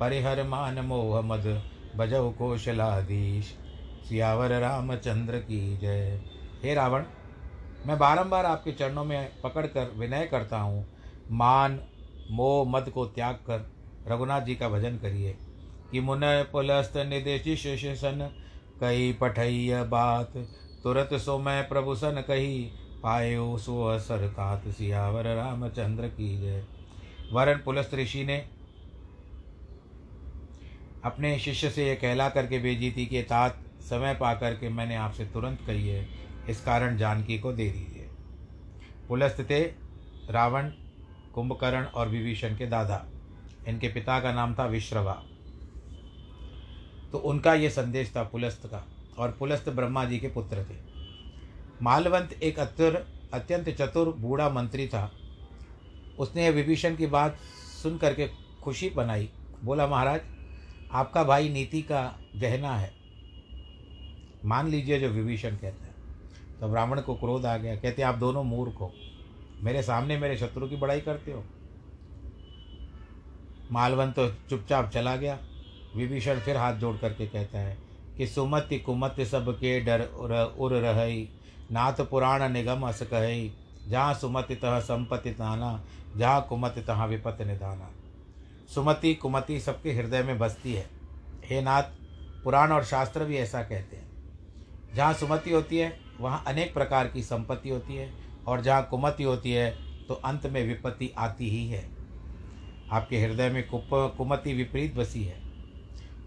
परिहर 0.00 0.42
मान 0.42 0.78
मोह 0.78 1.20
मद 1.20 1.62
बजऊ 1.96 2.30
कौशलाधीश। 2.30 3.44
सियावर 4.08 4.60
रामचंद्र 4.60 5.38
की 5.38 5.76
जय। 5.76 6.22
हे 6.64 6.74
रावण, 6.74 7.04
मैं 7.86 7.98
बारंबार 7.98 8.46
आपके 8.46 8.72
चरणों 8.72 9.04
में 9.04 9.40
पकड़कर 9.40 9.90
विनय 9.96 10.26
करता 10.26 10.58
हूँ। 10.58 10.86
मान, 11.30 11.80
मोह, 12.30 12.68
मद 12.68 12.90
को 12.90 13.06
त्याग 13.06 13.34
कर 13.34 13.70
रघुनाथ 14.08 14.40
जी 14.40 14.54
का 14.54 14.68
भजन 14.68 14.96
करिए। 14.96 15.36
कि 15.92 16.00
मुन 16.00 16.20
पुलस्त 16.24 16.96
निदेश 16.96 17.66
सन, 17.98 18.30
कही 18.80 19.12
पठैय 19.12 19.82
बात। 19.82 20.32
तुरंत 20.84 21.14
सो 21.14 21.38
मैं 21.38 21.68
प्रभु 21.68 21.94
सन 21.94 22.24
कही, 22.28 22.72
पायो 23.02 23.58
सो 23.58 23.84
असर 23.84 24.28
तात। 24.28 24.68
सियावर 24.68 25.24
रामचंद्र 25.36 26.08
की 26.08 26.40
जय। 26.40 26.64
वरण 27.32 27.58
पुलस्त 27.58 27.94
ऋषि 27.94 28.24
ने 28.24 28.36
अपने 31.04 31.38
शिष्य 31.38 31.70
से 31.70 31.86
यह 31.86 31.94
कहला 31.94 32.28
करके 32.28 32.58
भेजी 32.58 32.90
थी 32.90 33.06
कि 33.06 33.22
तात 33.22 33.62
समय 33.80 34.14
पा 34.14 34.32
करके 34.34 34.68
मैंने 34.68 34.96
आपसे 34.96 35.24
तुरंत 35.24 35.60
कही 35.66 35.88
है, 35.88 36.06
इस 36.48 36.60
कारण 36.60 36.96
जानकी 36.96 37.38
को 37.38 37.52
दे 37.52 37.68
दीजिए। 37.70 38.08
पुलस्त 39.08 39.40
थे 39.50 39.60
रावण, 40.30 40.68
कुंभकर्ण 41.34 41.84
और 41.84 42.08
विभीषण 42.08 42.56
के 42.56 42.66
दादा। 42.66 43.04
इनके 43.68 43.88
पिता 43.88 44.18
का 44.20 44.32
नाम 44.32 44.54
था 44.54 44.66
विश्रवा। 44.66 45.12
तो 47.12 47.18
उनका 47.18 47.54
ये 47.54 47.70
संदेश 47.70 48.12
था 48.16 48.22
पुलस्त 48.22 48.66
का, 48.66 48.86
और 49.18 49.36
पुलस्त 49.38 49.68
ब्रह्मा 49.68 50.04
जी 50.04 50.18
के 50.18 50.28
पुत्र 50.28 50.64
थे। 50.64 50.76
मालवंत 51.82 52.32
एक 52.32 52.58
अत्यंत 52.58 53.68
चतुर, 53.70 54.14
बूढ़ा 54.18 54.48
मंत्री 54.48 54.86
था। 54.88 55.10
उसने 56.18 56.50
विभीषण 56.50 56.96
की 56.96 57.06
बात 57.06 57.36
सुन 57.82 57.98
करके 57.98 58.28
खुशी 58.62 58.90
बनाई। 58.90 59.28
बोला 59.64 59.86
महाराज 59.86 60.20
आपका 60.92 61.24
भाई 61.24 61.48
नीति 61.48 61.82
का 61.82 62.18
गहना 62.36 62.76
है। 62.76 62.92
मान 64.44 64.68
लीजिए 64.68 65.00
जो 65.00 65.08
विभीषण 65.08 65.50
कहता 65.50 65.86
है। 65.86 65.92
तो 66.60 66.68
ब्राह्मण 66.68 67.00
को 67.00 67.14
क्रोध 67.14 67.46
आ 67.46 67.56
गया। 67.56 67.76
कहते 67.76 68.02
आप 68.02 68.14
दोनों 68.14 68.44
मूर्ख 68.44 68.72
हो। 68.80 68.92
मेरे 69.60 69.82
सामने 69.82 70.18
मेरे 70.18 70.36
शत्रु 70.36 70.68
की 70.68 70.76
बड़ाई 70.76 71.00
करते 71.00 71.32
हो। 71.32 71.44
मालवंत 73.72 74.14
तो 74.14 74.30
चुपचाप 74.30 74.90
चला 74.90 75.16
गया। 75.16 75.38
विभीषण 75.96 76.40
फिर 76.40 76.56
हाथ 76.56 76.74
जोड़ 76.74 76.96
करके 76.96 77.26
कहता 77.26 77.58
है 77.58 77.78
कि 78.16 78.26
सुमति 78.26 78.78
कुमति 78.78 79.26
सब 79.26 79.56
के 79.56 79.80
डर 79.80 80.00
उर, 80.58 80.72
रही। 80.72 81.28
नाथ 81.72 81.92
पुराण 81.92 82.52
निगम 82.52 82.82
अस 82.82 83.02
कही। 83.02 83.52
जहाँ 83.88 84.14
सुमति 84.14 84.54
तह 84.54 84.78
संपत्ति 84.80 85.30
ताना 85.30 85.84
जहाँ 86.16 86.46
कुमति 86.48 86.80
तहाँ 86.80 87.06
विपत 87.08 87.38
निदाना। 87.40 87.90
सुमति, 88.74 89.14
कुमति 89.14 89.60
सबके 89.60 89.92
हृदय 89.92 90.22
में 90.22 90.38
बसती 90.38 90.72
है। 90.72 90.86
हे 91.44 91.60
नाथ, 91.62 91.82
पुराण 92.44 92.72
और 92.72 92.84
शास्त्र 92.84 93.24
भी 93.24 93.36
ऐसा 93.36 93.62
कहते 93.62 93.96
हैं। 93.96 94.10
जहाँ 94.94 95.14
सुमति 95.14 95.52
होती 95.52 95.78
है, 95.78 95.98
वहाँ 96.20 96.42
अनेक 96.46 96.74
प्रकार 96.74 97.08
की 97.08 97.22
संपत्ति 97.22 97.70
होती 97.70 97.96
है, 97.96 98.10
और 98.46 98.60
जहाँ 98.60 98.86
कुमति 98.90 99.24
होती 99.24 99.52
है 99.52 99.70
तो 100.06 100.14
अंत 100.14 100.46
में 100.46 100.66
विपत्ति 100.66 101.10
आती 101.18 101.50
ही 101.50 101.66
है। 101.68 101.84
आपके 102.90 103.18
हृदय 103.18 103.50
में 103.50 103.66
कुप, 103.68 103.88
कुमति 104.18 104.52
विपरीत 104.54 104.94
बसी 104.94 105.22
है। 105.24 105.40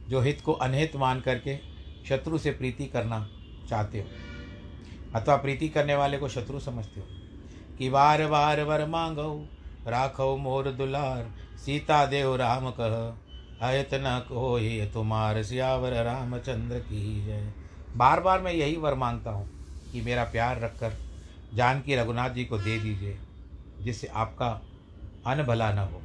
जो 0.09 0.21
हित 0.21 0.41
को 0.41 0.53
अनहित 0.53 0.95
मान 0.95 1.21
करके 1.21 1.57
शत्रु 2.09 2.38
से 2.38 2.51
प्रीति 2.51 2.85
करना 2.85 3.27
चाहते 3.69 4.00
हो, 4.00 4.07
अथवा 5.15 5.35
प्रीति 5.35 5.69
करने 5.69 5.95
वाले 5.95 6.17
को 6.17 6.29
शत्रु 6.29 6.59
समझते 6.59 7.00
हो 7.00 7.07
कि 7.79 7.89
बार 7.89 8.25
बार 8.27 8.63
वर 8.63 8.86
मांगो, 8.88 9.48
राखो 9.88 10.36
मोर 10.38 10.72
दुलार, 10.72 11.32
सीता 11.65 12.05
देव 12.05 12.36
राम 12.36 12.70
कह 12.72 13.67
अयत 13.67 13.89
न 13.94 14.20
को 14.29 14.60
ये 14.60 14.86
तुम्हार 14.86 15.44
सियावर 15.44 15.94
रामचंद्र 16.03 16.79
की 16.79 17.25
जय। 17.25 17.53
बार 17.98 18.20
बार 18.20 18.41
मैं 18.41 18.53
यही 18.53 18.75
वर 18.75 18.94
माँगता 18.94 19.32
हूँ 19.32 19.50
कि 19.91 20.01
मेरा 20.01 20.24
प्यार 20.24 20.60
रखकर 20.60 20.98
जानकी 21.53 21.96
रघुनाथ 21.96 22.29
जी 22.29 22.46
को 22.46 22.58
दे 22.58 22.77
दीजिए, 22.79 23.17
जिससे 23.82 24.08
आपका 24.08 24.50
अन 25.25 25.44
भला 25.44 25.72
न 25.74 25.77
हो। 25.77 26.01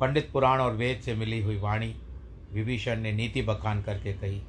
पंडित 0.00 0.30
पुराण 0.32 0.60
और 0.60 0.72
वेद 0.72 1.00
से 1.00 1.14
मिली 1.14 1.42
हुई 1.42 1.58
वाणी 1.58 1.94
विभीषण 2.52 3.00
ने 3.00 3.12
नीति 3.12 3.42
बखान 3.42 3.82
करके 3.82 4.12
कही। 4.12 4.42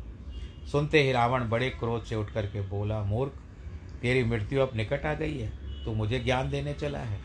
सुनते 0.72 1.02
ही 1.04 1.12
रावण 1.12 1.50
बड़े 1.50 1.70
क्रोध 1.70 2.04
से 2.04 2.16
उठ 2.16 2.32
करके 2.32 2.62
बोला, 2.62 3.02
मूर्ख 3.04 3.34
तेरी 4.02 4.24
मृत्यु 4.24 4.62
अब 4.62 4.72
निकट 4.76 5.06
आ 5.06 5.14
गई 5.14 5.38
है, 5.38 5.84
तू 5.86 5.94
मुझे 5.94 6.20
ज्ञान 6.20 6.50
देने 6.50 6.74
चला 6.74 7.00
है। 7.00 7.20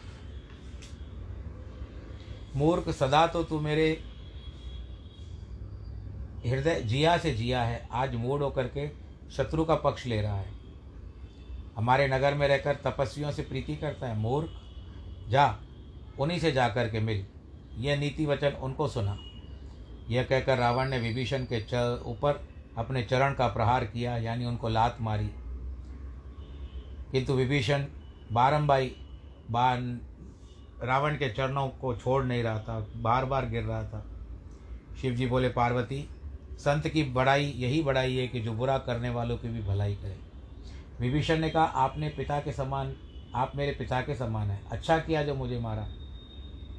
मूर्ख, 2.56 2.90
सदा 2.90 3.26
तो 3.26 3.44
तू 3.44 3.60
मेरे 3.60 4.04
हृदय 6.46 6.80
जिया 6.80 7.18
से 7.18 7.34
जिया 7.34 7.62
है, 7.62 7.88
आज 7.92 8.14
मूड 8.14 8.42
होकर 8.42 8.68
के 8.68 8.88
शत्रु 9.30 9.64
का 9.64 9.74
पक्ष 9.74 10.06
ले 10.06 10.22
रहा 10.22 10.36
है। 10.36 10.52
हमारे 11.76 12.08
नगर 12.08 12.34
में 12.34 12.48
रहकर 12.48 12.74
तपस्वियों 12.74 13.32
से 13.32 13.42
प्रीति 13.42 13.76
करता 13.76 14.06
है, 14.06 14.18
मूर्ख। 14.18 14.48
जा, 15.28 15.58
उन्हीं 16.18 16.38
से 16.38 16.52
जा 16.52 16.68
कर 16.68 16.88
के 16.88 17.00
मिल। 17.00 17.26
यह 17.78 17.96
नीति 17.96 18.26
वचन 18.26 18.48
उनको 18.48 18.88
सुना। 18.88 19.18
यह 20.08 20.22
कहकर 20.22 20.58
रावण 20.58 20.88
ने 20.88 20.98
विभीषण 20.98 21.46
के 21.52 21.60
ऊपर 22.10 22.48
अपने 22.78 23.02
चरण 23.02 23.34
का 23.34 23.48
प्रहार 23.48 23.84
किया, 23.84 24.16
यानी 24.16 24.44
उनको 24.44 24.68
लात 24.68 24.98
मारी। 25.00 25.30
किंतु 27.12 27.32
विभीषण 27.32 27.84
बारम्बाई 28.32 28.96
बार 29.50 30.00
रावण 30.84 31.14
के 31.14 31.32
चरणों 31.32 31.68
को 31.68 31.96
छोड़ 31.96 32.24
नहीं 32.24 32.42
रहा 32.42 32.58
था 32.58 32.86
बार 32.96 33.24
बार 33.24 33.48
गिर 33.48 33.62
रहा 33.62 33.84
था। 33.84 34.06
शिव 35.02 35.14
जी 35.14 35.26
बोले, 35.26 35.48
पार्वती, 35.48 36.08
संत 36.58 36.88
की 36.88 37.04
बड़ाई, 37.04 37.44
यही 37.44 37.82
बड़ाई 37.82 38.16
है 38.16 38.28
कि 38.28 38.40
जो 38.40 38.52
बुरा 38.52 38.78
करने 38.78 39.10
वालों 39.10 39.38
की 39.38 39.48
भी 39.48 39.62
भलाई 39.62 39.94
करे। 39.94 40.16
विभीषण 41.00 41.38
ने 41.38 41.50
कहा, 41.50 41.64
आपने 41.64 42.08
पिता 42.08 42.40
के 42.40 42.52
समान, 42.52 42.96
आप 43.34 43.52
मेरे 43.56 43.72
पिता 43.72 44.00
के 44.00 44.14
समान 44.14 44.50
हैं। 44.50 44.68
अच्छा 44.68 44.98
किया 44.98 45.22
जो 45.22 45.34
मुझे 45.34 45.58
मारा। 45.58 45.88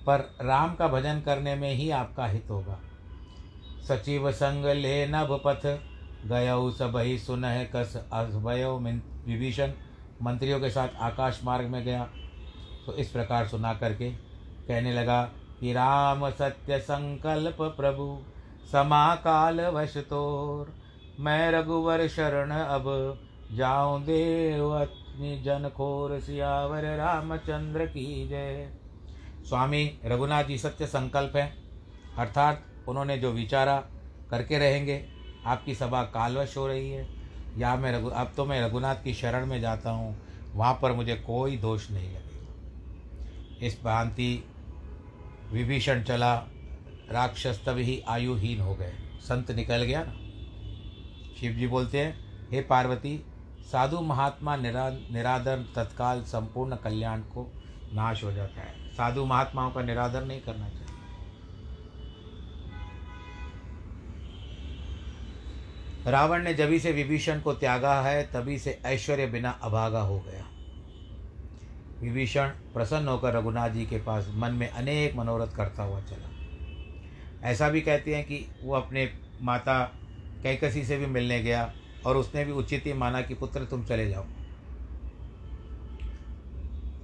पर 0.06 0.20
राम 0.42 0.76
का 0.76 0.88
भजन 0.88 1.22
करने 1.22 1.56
में 1.56 1.74
ही 1.74 1.90
आपका 1.90 2.26
हित 2.26 2.50
होगा। 2.50 2.80
सचिव 3.88 4.32
संग 4.32 4.66
ले 4.66 5.08
नभ 5.08 5.42
पथ 5.46 5.80
गय 6.26 6.72
सब 6.80 6.98
ही 6.98 7.20
सुन 7.20 7.42
कस 7.46 8.10
अभयो 8.14 8.80
विभीषण 9.28 9.72
मंत्रियों 10.22 10.60
के 10.60 10.70
साथ 10.70 10.90
आकाश 11.02 11.40
मार्ग 11.44 11.66
में 11.66 11.84
गया 11.84 12.04
तो 12.86 12.96
इस 12.96 13.10
प्रकार 13.10 13.48
सुना 13.48 13.74
करके 13.74 14.10
कहने 14.68 14.94
लगा 14.94 15.24
कि 15.60 15.74
राम 15.74 16.30
सत्य 16.30 16.80
संकल्प 16.80 17.58
प्रभु, 17.78 18.18
समाकाल 18.72 19.62
वश 19.62 19.98
तोर। 19.98 20.74
मैं 21.20 21.52
रघुवर 21.52 22.08
शरण 22.08 22.52
अब 22.52 22.84
जाऊँ 23.52 24.02
देव 24.04 24.88
जन 25.44 25.70
खोर 25.78 26.20
सियावर 26.20 26.86
रामचंद्र 26.98 27.86
की 27.86 28.28
जय। 28.30 28.70
स्वामी, 29.50 30.00
रघुनाथ 30.06 30.44
जी 30.44 30.58
सत्य 30.58 30.86
संकल्प 30.86 31.36
है। 31.36 31.54
अर्थात 32.18 32.64
उन्होंने 32.88 33.18
जो 33.18 33.32
विचारा 33.32 33.78
करके 34.30 34.58
रहेंगे, 34.60 35.06
आपकी 35.46 35.76
सभा 35.76 36.04
कालवश 36.04 36.58
हो 36.58 36.68
रही 36.68 36.90
है। 36.92 37.21
या 37.58 37.76
मैं 37.76 37.92
रघु, 37.92 38.10
अब 38.10 38.34
तो 38.38 38.46
मैं 38.46 38.62
रघुनाथ 38.62 38.96
की 38.96 39.14
शरण 39.14 39.46
में 39.46 39.62
जाता 39.62 39.90
हूँ, 39.90 40.22
वहाँ 40.56 40.80
पर 40.82 40.92
मुझे 40.92 41.16
कोई 41.16 41.58
दोष 41.58 41.92
नहीं 41.92 42.10
लगेगा। 42.10 43.66
इस 43.66 43.80
भांति 43.84 44.44
विभीषण 45.52 46.04
चला, 46.04 46.36
राक्षस 47.10 47.62
तभी 47.66 47.84
ही 47.84 48.04
आयुहीन 48.08 48.62
हो 48.62 48.76
गए। 48.76 48.94
संत 49.22 49.52
निकल 49.52 49.84
गया 49.84 50.04
ना? 50.08 50.14
शिव 51.40 51.54
जी 51.54 51.68
बोलते 51.68 52.00
हैं, 52.00 52.20
हे 52.50 52.62
पार्वती, 52.62 53.26
साधु 53.72 54.02
महात्मा 54.02 54.56
निरा, 54.56 54.90
निरादर 54.90 55.66
तत्काल 55.76 56.24
संपूर्ण 56.24 56.76
कल्याण 56.76 57.22
को 57.22 57.54
नाश 57.94 58.24
हो 58.24 58.32
जाता 58.32 58.62
है। 58.62 58.74
साधु 58.98 59.26
महात्माओं 59.26 59.72
का 59.72 59.82
निरादर 59.82 60.26
नहीं 60.26 60.42
करना 60.42 60.70
चाहिए। 60.70 60.91
रावण 66.08 66.44
ने 66.44 66.54
जभी 66.54 66.80
से 66.80 66.92
विभीषण 66.92 67.40
को 67.40 67.54
त्यागा 67.54 68.02
है 68.02 68.24
तभी 68.24 68.60
से 68.60 68.82
ऐश्वर्य 68.86 69.28
बिना 69.28 69.50
अभागा 69.50 70.02
हो 70.02 70.20
गया। 70.20 70.46
विभीषण 72.02 72.48
प्रसन्न 72.48 73.08
होकर 73.08 73.34
रघुनाथ 73.34 73.70
जी 73.70 73.86
के 73.86 73.98
पास 73.98 74.32
मन 74.34 74.52
में 74.52 74.70
अनेक 74.70 75.16
मनोरथ 75.16 75.48
करता 75.48 75.84
हुआ 75.84 76.02
चला। 76.02 76.32
ऐसा 77.50 77.70
भी 77.70 77.82
कहते 77.82 78.16
हैं 78.16 78.26
कि 78.26 78.48
वो 78.64 78.76
अपने 78.76 79.14
माता 79.42 79.84
कैकसी 80.44 80.84
से 80.84 80.98
भी 80.98 81.06
मिलने 81.06 81.44
गया 81.44 81.74
और 82.06 82.18
उसने 82.18 82.46
भी 82.46 82.52
उचित 82.52 82.86
ही 82.86 82.94
माना 82.94 83.22
कि, 83.22 83.34
पुत्र, 83.34 83.66
तुम 83.66 83.86
चले 83.86 84.10
जाओ। 84.10 84.26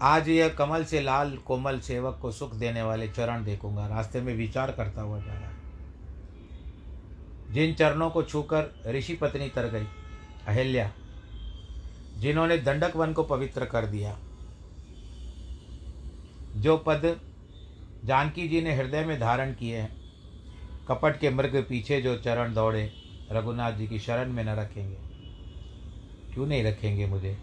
आज 0.01 0.29
यह 0.29 0.49
कमल 0.49 0.83
से 0.83 1.01
लाल 1.01 1.37
कोमल 1.37 1.79
सेवक 1.79 2.19
को 2.21 2.31
सुख 2.31 2.55
देने 2.55 2.81
वाले 2.81 3.07
चरण 3.07 3.43
देखूँगा। 3.43 3.87
रास्ते 3.87 4.21
में 4.21 4.35
विचार 4.35 4.71
करता 4.71 5.01
हुआ 5.01 5.19
जा 5.19 5.33
रहा 5.33 5.49
है। 5.49 5.56
जिन 7.49 7.73
चरणों 7.73 8.09
को 8.09 8.23
छूकर 8.23 8.71
ऋषि 8.87 9.13
पत्नी 9.13 9.49
तर 9.49 9.67
गई, 9.67 9.87
अहिल्या, 10.47 10.91
जिन्होंने 12.17 12.57
दंडक 12.57 12.95
वन 12.95 13.13
को 13.13 13.23
पवित्र 13.23 13.65
कर 13.65 13.85
दिया। 13.85 14.17
जो 16.55 16.77
पद 16.77 17.15
जानकी 18.03 18.47
जी 18.47 18.61
ने 18.61 18.75
हृदय 18.75 19.05
में 19.05 19.19
धारण 19.19 19.53
किए 19.53 19.77
हैं, 19.77 19.95
कपट 20.87 21.19
के 21.19 21.29
मृग 21.29 21.55
पीछे 21.69 22.01
जो 22.01 22.17
चरण 22.17 22.53
दौड़े, 22.53 22.91
रघुनाथ 23.31 23.71
जी 23.71 23.87
की 23.87 23.99
शरण 23.99 24.31
में 24.33 24.43
न 24.43 24.49
रखेंगे। 24.49 24.97
क्यों 26.33 26.45
नहीं 26.47 26.63
रखेंगे 26.63 27.05
मुझे? 27.05 27.37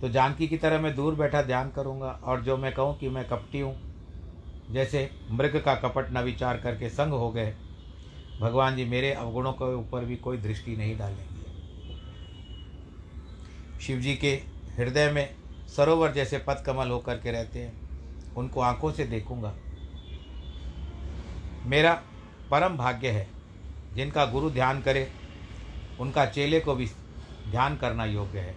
तो 0.00 0.08
जानकी 0.08 0.48
की 0.48 0.56
तरह 0.56 0.80
मैं 0.80 0.94
दूर 0.94 1.14
बैठा 1.14 1.42
ध्यान 1.42 1.70
करूँगा, 1.70 2.10
और 2.10 2.40
जो 2.40 2.56
मैं 2.56 2.72
कहूँ 2.72 2.96
कि 2.98 3.08
मैं 3.08 3.24
कपटी 3.24 3.60
हूँ, 3.60 3.76
जैसे 4.70 5.10
मृग 5.30 5.60
का 5.62 5.74
कपट 5.74 6.12
न 6.12 6.18
विचार 6.18 6.58
करके 6.58 6.88
संग 6.88 7.12
हो 7.12 7.30
गए 7.30 7.54
भगवान 8.40 8.76
जी 8.76 8.84
मेरे 8.84 9.12
अवगुणों 9.12 9.52
के 9.52 9.74
ऊपर 9.74 10.04
भी 10.04 10.16
कोई 10.16 10.36
दृष्टि 10.36 10.76
नहीं 10.76 10.98
डालेंगे। 10.98 11.38
शिव 13.80 14.00
जी 14.00 14.14
के 14.14 14.32
हृदय 14.76 15.10
में 15.10 15.34
सरोवर 15.76 16.12
जैसे 16.12 16.38
पद 16.38 16.62
कमल 16.66 16.88
होकर 16.88 17.16
के 17.16 17.30
रहते 17.30 17.58
हैं। 17.58 17.88
उनको 18.36 18.60
आँखों 18.60 18.92
से 18.92 19.04
देखूँगा। 19.04 19.54
मेरा 21.66 22.02
परम 22.50 22.76
भाग्य 22.76 23.10
है, 23.10 23.28
जिनका 23.94 24.26
गुरु 24.26 24.50
ध्यान 24.50 24.80
करे, 24.80 25.10
उनका 26.00 26.26
चेले 26.26 26.60
को 26.60 26.74
भी 26.74 26.86
ध्यान 27.48 27.76
करना 27.76 28.04
योग्य 28.04 28.38
है। 28.38 28.56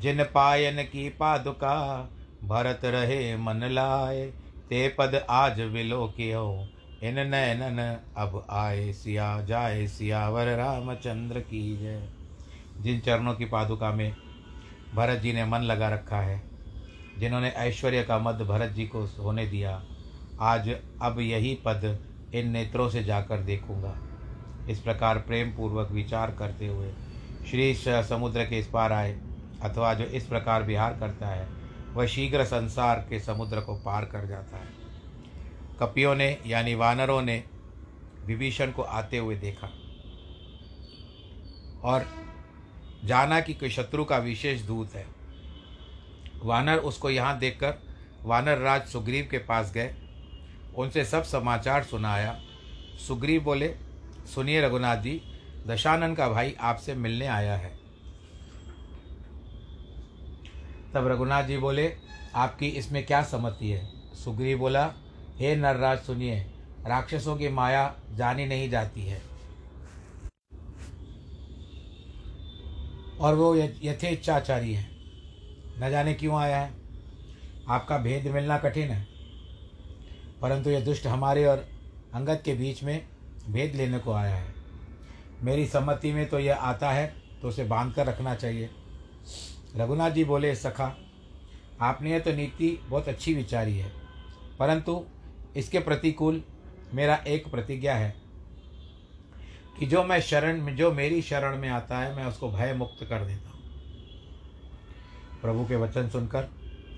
जिन 0.00 0.24
पायन 0.24 0.82
की 0.82 1.08
पादुका, 1.08 2.08
भरत 2.44 2.80
रहे, 2.84 3.36
मन 3.36 3.60
लाए, 3.64 4.26
ते 4.70 4.88
पद 4.88 5.26
आज 5.30 5.60
विलो 5.60 6.06
हो 6.06 6.68
इन 7.02 7.18
नयनन 7.20 7.78
अब 8.16 8.46
आए 8.50 8.92
सिया, 8.92 9.40
जाए 9.40 9.86
सियावर 9.86 10.46
रामचंद्र 10.56 11.40
की 11.40 11.76
जय। 11.78 12.08
जिन 12.80 13.00
चरणों 13.00 13.34
की 13.34 13.44
पादुका 13.44 13.90
में 13.90 14.14
भरत 14.94 15.18
जी 15.18 15.32
ने 15.32 15.44
मन 15.44 15.60
लगा 15.60 15.88
रखा 15.88 16.20
है, 16.20 16.40
जिन्होंने 17.18 17.48
ऐश्वर्य 17.48 18.02
का 18.02 18.18
मद 18.18 18.42
भरत 18.42 18.70
जी 18.70 18.86
को 18.86 19.04
होने 19.18 19.46
दिया, 19.46 19.82
आज 20.40 20.68
अब 21.02 21.20
यही 21.20 21.54
पद 21.64 21.98
इन 22.34 22.48
नेत्रों 22.48 22.88
से 22.90 23.04
जाकर 23.04 23.42
देखूँगा। 23.42 23.96
इस 24.68 24.80
प्रकार 24.80 25.18
प्रेम 25.18 25.50
पूर्वक 25.56 25.90
विचार 25.90 26.30
करते 26.30 26.66
हुए 26.66 26.90
श्री 27.50 27.74
समुद्र 27.78 28.44
के 28.44 28.58
इस 28.58 28.66
पार 28.66 28.92
आए, 28.92 29.12
अथवा 29.62 29.92
जो 29.94 30.04
इस 30.04 30.26
प्रकार 30.26 30.62
विहार 30.62 30.96
करता 31.00 31.28
है, 31.28 31.48
वह 31.94 32.06
शीघ्र 32.06 32.44
संसार 32.44 33.06
के 33.10 33.20
समुद्र 33.20 33.60
को 33.60 33.74
पार 33.76 34.04
कर 34.04 34.26
जाता 34.26 34.56
है। 34.56 34.85
कपियों 35.80 36.14
ने, 36.14 36.38
यानी 36.46 36.74
वानरों 36.74 37.22
ने 37.22 37.44
विभीषण 38.24 38.70
को 38.70 38.82
आते 38.82 39.18
हुए 39.18 39.36
देखा। 39.36 39.66
और 41.84 42.06
जाना 43.04 43.40
कि 43.40 43.54
कोई 43.54 43.70
शत्रु 43.70 44.04
का 44.04 44.18
विशेष 44.18 44.60
दूत 44.60 44.94
है। 44.94 45.06
वानर 46.42 46.76
उसको 46.76 47.10
यहाँ 47.10 47.38
देखकर 47.38 47.74
वानर 48.22 48.58
राज 48.58 48.86
सुग्रीव 48.86 49.28
के 49.30 49.38
पास 49.38 49.72
गए। 49.72 49.94
उनसे 50.76 51.04
सब 51.04 51.22
समाचार 51.22 51.84
सुनाया। 51.84 52.40
सुग्रीव 53.08 53.42
बोले, 53.42 53.76
सुनिए 54.34 54.60
रघुनाथ 54.60 54.96
जी, 54.96 55.22
दशानन 55.66 56.14
का 56.14 56.28
भाई 56.28 56.56
आपसे 56.60 56.94
मिलने 56.94 57.26
आया 57.26 57.56
है। 57.56 57.76
तब 60.94 61.06
रघुनाथ 61.06 61.44
जी 61.44 61.56
बोले, 61.56 61.96
आपकी 62.34 62.68
इसमें 62.68 63.06
क्या 63.06 63.22
सम्मति 63.22 63.70
है? 63.70 63.90
सुग्रीव 64.14 64.58
बोला 64.58 64.94
हे 65.36 65.56
नरराज 65.56 65.98
सुनिए, 65.98 66.40
राक्षसों 66.86 67.36
की 67.36 67.48
माया 67.48 67.94
जानी 68.14 68.46
नहीं 68.46 68.70
जाती 68.70 69.06
है। 69.06 69.22
और 73.20 73.34
वो 73.34 73.56
यथेच्छाचारी 73.56 74.74
है। 74.74 74.90
न 75.78 75.90
जाने 75.90 76.14
क्यों 76.14 76.36
आया 76.36 76.60
है? 76.60 76.74
आपका 77.68 77.98
भेद 77.98 78.26
मिलना 78.26 78.58
कठिन 78.58 78.88
है। 78.88 79.08
परंतु 80.40 80.70
यह 80.70 80.84
दुष्ट 80.84 81.06
हमारे 81.06 81.44
और 81.44 81.68
अंगद 82.14 82.42
के 82.44 82.54
बीच 82.54 82.82
में 82.82 83.08
भेद 83.48 83.74
लेने 83.74 83.98
को 83.98 84.12
आया 84.12 84.36
है। 84.36 84.54
मेरी 85.42 85.66
सम्मति 85.66 86.12
में 86.12 86.28
तो 86.28 86.38
यह 86.38 86.56
आता 86.56 86.90
है 86.90 87.14
तो 87.42 87.48
उसे 87.48 87.64
बाँध 87.64 87.94
कर 87.94 88.06
रखना 88.06 88.34
चाहिए। 88.34 88.70
रघुनाथ 89.76 90.10
जी 90.10 90.24
बोले, 90.24 90.54
सखा, 90.54 90.96
आपने 91.80 92.10
यह 92.10 92.18
तो 92.18 92.32
नीति 92.32 92.80
बहुत 92.88 93.08
अच्छी 93.08 93.34
विचारी 93.34 93.78
है। 93.78 93.92
परंतु 94.58 95.06
इसके 95.56 95.78
प्रतिकूल 95.78 96.42
मेरा 96.94 97.14
एक 97.16 97.50
प्रतिज्ञा 97.50 97.94
है 97.94 98.14
कि 99.78 99.86
जो 99.86 100.04
मैं 100.04 100.20
शरण 100.20 100.60
में 100.62 100.76
जो 100.76 100.92
मेरी 100.92 101.22
शरण 101.22 101.58
में 101.58 101.68
आता 101.68 101.98
है, 101.98 102.16
मैं 102.16 102.24
उसको 102.24 102.50
भय 102.50 102.74
मुक्त 102.74 103.04
कर 103.04 103.24
देता 103.24 103.50
हूँ। 103.50 103.56
प्रभु 105.42 105.64
के 105.64 105.76
वचन 105.76 106.08
सुनकर 106.08 106.48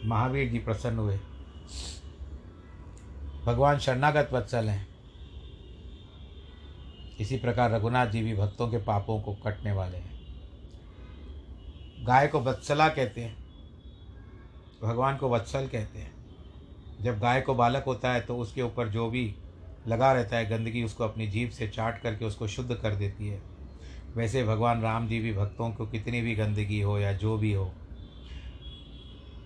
महावीर 0.05 0.49
जी 0.49 0.59
प्रसन्न 0.59 0.99
हुए। 0.99 1.18
भगवान 3.44 3.79
शरणागत 3.79 4.31
वत्सल 4.33 4.68
हैं। 4.68 4.88
इसी 7.21 7.37
प्रकार 7.37 7.71
रघुनाथ 7.71 8.07
जी 8.07 8.23
भी 8.23 8.35
भक्तों 8.35 8.68
के 8.68 8.79
पापों 8.79 9.21
को 9.21 9.35
कटने 9.35 9.73
वाले 9.73 9.97
हैं। 9.97 10.18
गाय 12.07 12.29
को 12.29 12.40
वत्सला 12.40 12.88
कहते 12.88 13.21
हैं। 13.21 13.37
भगवान 14.83 15.16
को 15.16 15.29
वत्सल 15.29 15.66
कहते 15.66 15.99
हैं। 15.99 16.17
जब 17.00 17.18
गाय 17.18 17.40
को 17.40 17.54
बालक 17.54 17.84
होता 17.84 18.12
है 18.12 18.20
तो 18.20 18.37
उसके 18.37 18.62
ऊपर 18.62 18.88
जो 18.88 19.08
भी 19.11 19.34
लगा 19.88 20.12
रहता 20.12 20.37
है 20.37 20.48
गंदगी, 20.48 20.82
उसको 20.82 21.04
अपनी 21.04 21.26
जीभ 21.26 21.50
से 21.50 21.68
चाट 21.68 22.00
करके 22.02 22.24
उसको 22.24 22.46
शुद्ध 22.46 22.74
कर 22.74 22.94
देती 22.94 23.28
है। 23.28 23.40
वैसे 24.16 24.44
भगवान 24.44 24.82
राम 24.82 25.08
जी 25.08 25.20
भी 25.20 25.32
भक्तों 25.32 25.70
को 25.70 25.87
कितनी 25.87 26.20
भी 26.20 26.34
गंदगी 26.34 26.80
हो 26.80 26.98
या 26.98 27.12
जो 27.12 27.37
भी 27.38 27.52
हो, 27.52 27.72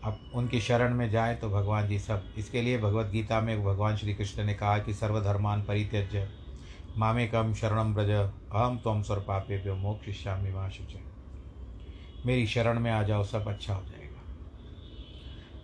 अब 0.04 0.30
उनकी 0.34 0.60
शरण 0.60 0.94
में 0.94 1.08
जाए 1.10 1.34
तो 1.34 1.48
भगवान 1.50 1.88
जी 1.88 1.98
सब। 1.98 2.34
इसके 2.38 2.62
लिए 2.62 2.78
भगवत 2.78 3.06
गीता 3.06 3.40
में 3.40 3.64
भगवान 3.64 3.96
श्री 3.96 4.14
कृष्ण 4.14 4.44
ने 4.44 4.54
कहा 4.54 4.78
कि 4.78 4.94
सर्वधर्मान 4.94 5.62
परित्यज्य 5.62 6.28
मामे 6.98 7.26
कम 7.26 7.52
शरणम 7.54 7.94
ब्रज 7.94 8.10
अहम 8.10 8.78
तम 8.78 9.02
स्वर 9.02 9.18
पापे 9.18 9.58
प्यो 9.58 9.74
मोक्ष 9.74 10.06
मोक्षिष्यामी 10.06 10.50
माँ 10.50 10.70
मेरी 12.26 12.46
शरण 12.46 12.80
में 12.80 12.90
आ 12.90 13.02
जाओ, 13.02 13.24
सब 13.24 13.48
अच्छा 13.48 13.74
हो 13.74 13.82
जाएगा। 13.82 14.11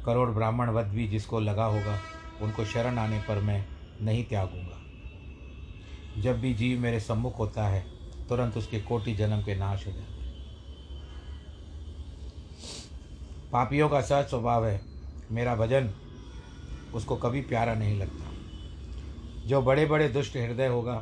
करोड़ 0.09 0.29
ब्राह्मण 0.31 0.71
वध 0.71 0.87
भी 0.87 1.07
जिसको 1.09 1.41
लगा 1.41 1.65
होगा, 1.65 1.99
उनको 2.43 2.65
शरण 2.65 2.99
आने 2.99 3.19
पर 3.19 3.41
मैं 3.43 3.65
नहीं 4.03 4.25
त्यागूँगा। 4.25 6.21
जब 6.23 6.41
भी 6.41 6.53
जीव 6.55 6.79
मेरे 6.81 7.01
सम्मुख 7.01 7.39
होता 7.39 7.67
है, 7.69 7.81
तुरंत 8.29 8.57
उसके 8.57 8.81
कोटि 8.81 9.15
जन्म 9.15 9.43
के 9.43 9.55
नाश 9.55 9.87
हो 9.87 9.93
जाते 9.93 10.17
पापियों 13.53 13.89
का 13.89 14.01
सहज 14.01 14.27
स्वभाव 14.27 14.67
है, 14.67 14.81
मेरा 15.31 15.55
भजन 15.57 15.91
उसको 16.95 17.17
कभी 17.17 17.41
प्यारा 17.41 17.75
नहीं 17.75 17.99
लगता। 17.99 18.31
जो 19.47 19.61
बड़े 19.63 19.87
बड़े 19.87 20.09
दुष्ट 20.09 20.37
हृदय 20.37 20.67
होगा 20.67 20.95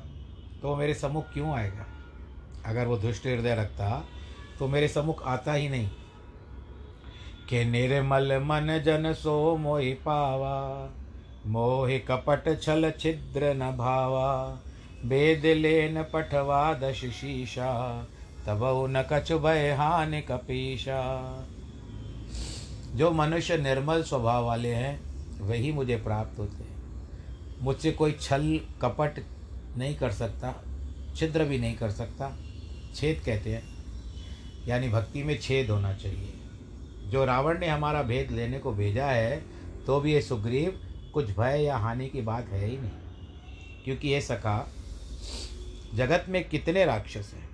तो 0.63 0.75
मेरे 0.77 0.95
सम्मुख 0.95 1.33
क्यों 1.33 1.55
आएगा? 1.55 1.87
अगर 2.67 2.87
वो 2.87 2.97
दुष्ट 2.97 3.27
हृदय 3.27 3.55
रखता 3.55 4.05
तो 4.59 4.69
मेरे 4.69 4.89
सम्मुख 4.89 5.23
आता 5.27 5.53
ही 5.53 5.69
नहीं। 5.69 5.89
के 7.49 7.65
निर्मल 7.65 8.33
मन 8.39 8.83
जन 8.85 9.13
सो 9.13 9.57
मोहि 9.57 9.93
पावा, 9.93 10.91
मोहि 11.47 11.99
कपट 11.99 12.63
छल 12.63 12.93
छिद्र 13.01 13.55
न 13.55 13.77
भावा। 13.77 14.61
वेद 15.05 15.47
लेन 15.47 16.03
पठवा 16.03 16.75
दश 16.75 17.05
शीशा, 17.05 18.03
तब 18.47 18.87
न 18.91 19.03
कछ 19.13 19.33
भय 19.33 19.71
हानि 19.71 20.21
कपीशा। 20.23 21.01
जो 22.95 23.11
मनुष्य 23.11 23.57
निर्मल 23.57 24.03
स्वभाव 24.03 24.45
वाले 24.45 24.75
हैं, 24.75 25.01
वही 25.41 25.73
मुझे 25.73 25.97
प्राप्त 25.97 26.39
होते 26.39 26.65
हैं। 26.65 26.77
मुझसे 27.63 27.93
कोई 27.93 28.13
छल 28.13 28.61
कपट 28.83 29.23
नहीं 29.77 29.95
कर 29.95 30.11
सकता, 30.11 30.55
छिद्र 31.17 31.45
भी 31.45 31.59
नहीं 31.59 31.75
कर 31.75 31.91
सकता। 31.91 32.33
छेद 32.95 33.23
कहते 33.27 33.55
हैं, 33.55 33.63
यानी 34.69 34.89
भक्ति 34.89 35.23
में 35.23 35.39
छेद 35.39 35.71
होना 35.71 35.93
चाहिए। 35.93 36.33
जो 37.07 37.25
रावण 37.25 37.59
ने 37.59 37.69
हमारा 37.69 38.03
भेद 38.03 38.31
लेने 38.31 38.59
को 38.59 38.73
भेजा 38.73 39.07
है 39.07 39.37
तो 39.87 40.01
भी 40.01 40.13
ये 40.13 40.21
सुग्रीव 40.23 40.81
कुछ 41.15 41.31
भय 41.31 41.63
या 41.63 41.77
हानि 41.77 42.09
की 42.09 42.21
बात 42.23 42.49
है 42.49 42.65
ही 42.67 42.77
नहीं। 42.79 43.85
क्योंकि 43.85 44.09
ये 44.09 44.21
सखा 44.21 44.57
जगत 45.95 46.27
में 46.29 46.49
कितने 46.49 46.85
राक्षस 46.85 47.33
हैं? 47.35 47.49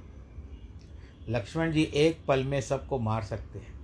लक्ष्मण 1.29 1.73
जी 1.73 1.83
एक 1.83 2.25
पल 2.29 2.45
में 2.45 2.61
सबको 2.61 2.99
मार 2.99 3.23
सकते 3.23 3.59
हैं। 3.59 3.81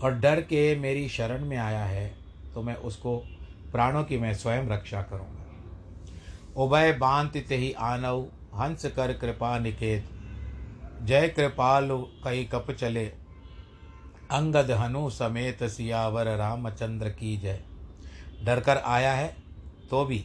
और 0.00 0.14
डर 0.14 0.40
के 0.40 0.74
मेरी 0.76 1.08
शरण 1.08 1.44
में 1.44 1.56
आया 1.56 1.84
है 1.84 2.14
तो 2.54 2.62
मैं 2.62 2.74
उसको 2.74 3.16
प्राणों 3.72 4.04
की 4.04 4.18
मैं 4.18 4.34
स्वयं 4.34 4.68
रक्षा 4.68 5.02
करूँगा। 5.02 5.46
उभय 6.56 6.92
बांत 6.92 7.36
ते 7.38 7.56
ही 7.56 7.72
आनव, 7.72 8.20
हंस 8.54 8.86
कर 8.86 9.12
कृपा 9.12 9.58
निकेत। 9.58 10.08
जय 11.02 11.28
कृपाल, 11.28 11.88
कई 12.24 12.44
कप 12.44 12.70
चले 12.70 13.04
अंगद 14.30 14.70
हनु 14.70 15.08
समेत 15.10 15.62
सियावर 15.66 16.26
रामचंद्र 16.36 17.08
की 17.10 17.36
जय। 17.36 17.60
डर 18.44 18.60
कर 18.60 18.76
आया 18.76 19.12
है 19.12 19.34
तो 19.90 20.04
भी, 20.04 20.24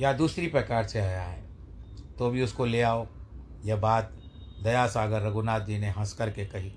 या 0.00 0.12
दूसरी 0.12 0.46
प्रकार 0.46 0.86
से 0.86 0.98
आया 1.00 1.22
है 1.22 1.44
तो 2.18 2.30
भी 2.30 2.42
उसको 2.42 2.64
ले 2.64 2.80
आओ। 2.82 3.06
यह 3.64 3.76
बात 3.76 4.12
दया 4.62 4.86
सागर 4.86 5.22
रघुनाथ 5.22 5.60
जी 5.60 5.78
ने 5.78 5.90
हंस 5.90 6.12
करके 6.12 6.46
कही। 6.46 6.72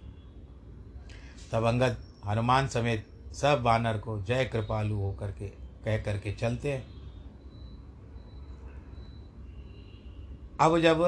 तब 1.52 1.64
अंगद 1.64 1.98
हनुमान 2.28 2.68
समेत 2.68 3.08
सब 3.34 3.62
वानर 3.64 3.98
को 3.98 4.22
जय 4.22 4.46
कृपालु 4.46 4.96
होकर 4.96 5.32
के 5.32 5.48
कह 5.86 5.98
करके 5.98 6.32
चलते 6.34 6.72
हैं। 6.72 6.86
अब 10.60 10.80
जब 10.80 11.02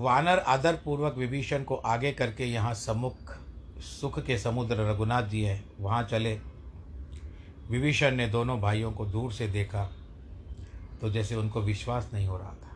वानर 0.00 0.38
आदर 0.38 0.74
पूर्वक 0.74 1.16
विभीषण 1.18 1.64
को 1.64 1.74
आगे 1.76 2.12
करके 2.12 2.44
यहाँ 2.44 2.74
सम्मुख 2.74 3.36
सुख 3.84 4.18
के 4.24 4.38
समुद्र 4.38 4.76
रघुनाथ 4.76 5.22
जी 5.22 5.42
हैं। 5.42 5.64
वहाँ 5.80 6.02
चले। 6.02 6.34
विभीषण 7.70 8.14
ने 8.14 8.26
दोनों 8.28 8.60
भाइयों 8.60 8.92
को 8.92 9.06
दूर 9.06 9.32
से 9.32 9.48
देखा 9.48 9.84
तो 11.00 11.10
जैसे 11.10 11.34
उनको 11.34 11.60
विश्वास 11.60 12.10
नहीं 12.14 12.26
हो 12.26 12.36
रहा 12.38 12.50
था। 12.50 12.70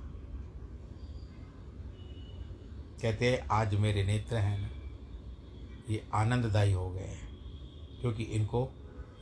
कहते 3.02 3.30
हैं, 3.30 3.46
आज 3.50 3.74
मेरे 3.74 4.04
नेत्र 4.04 4.36
हैं। 4.36 4.60
ना 4.62 4.68
ये 5.90 6.08
आनंददायी 6.14 6.72
हो 6.72 6.90
गए 6.90 7.00
हैं, 7.00 7.28
क्योंकि 8.00 8.22
इनको 8.22 8.68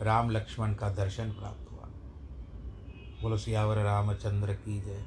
राम 0.03 0.31
लक्ष्मण 0.31 0.75
का 0.75 0.91
दर्शन 0.91 1.31
प्राप्त 1.31 1.71
हुआ। 1.73 1.89
बोलो, 3.23 3.37
सियावर 3.39 3.77
रामचंद्र 3.77 4.55
की 4.55 4.81
जय। 4.81 5.07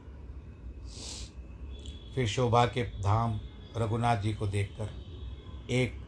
फिर 2.15 2.28
शोभा 2.28 2.65
के 2.65 2.84
धाम 2.84 3.39
रघुनाथ 3.78 4.18
जी 4.18 4.34
को 4.34 4.48
देखकर 4.48 4.89
एक 5.70 5.98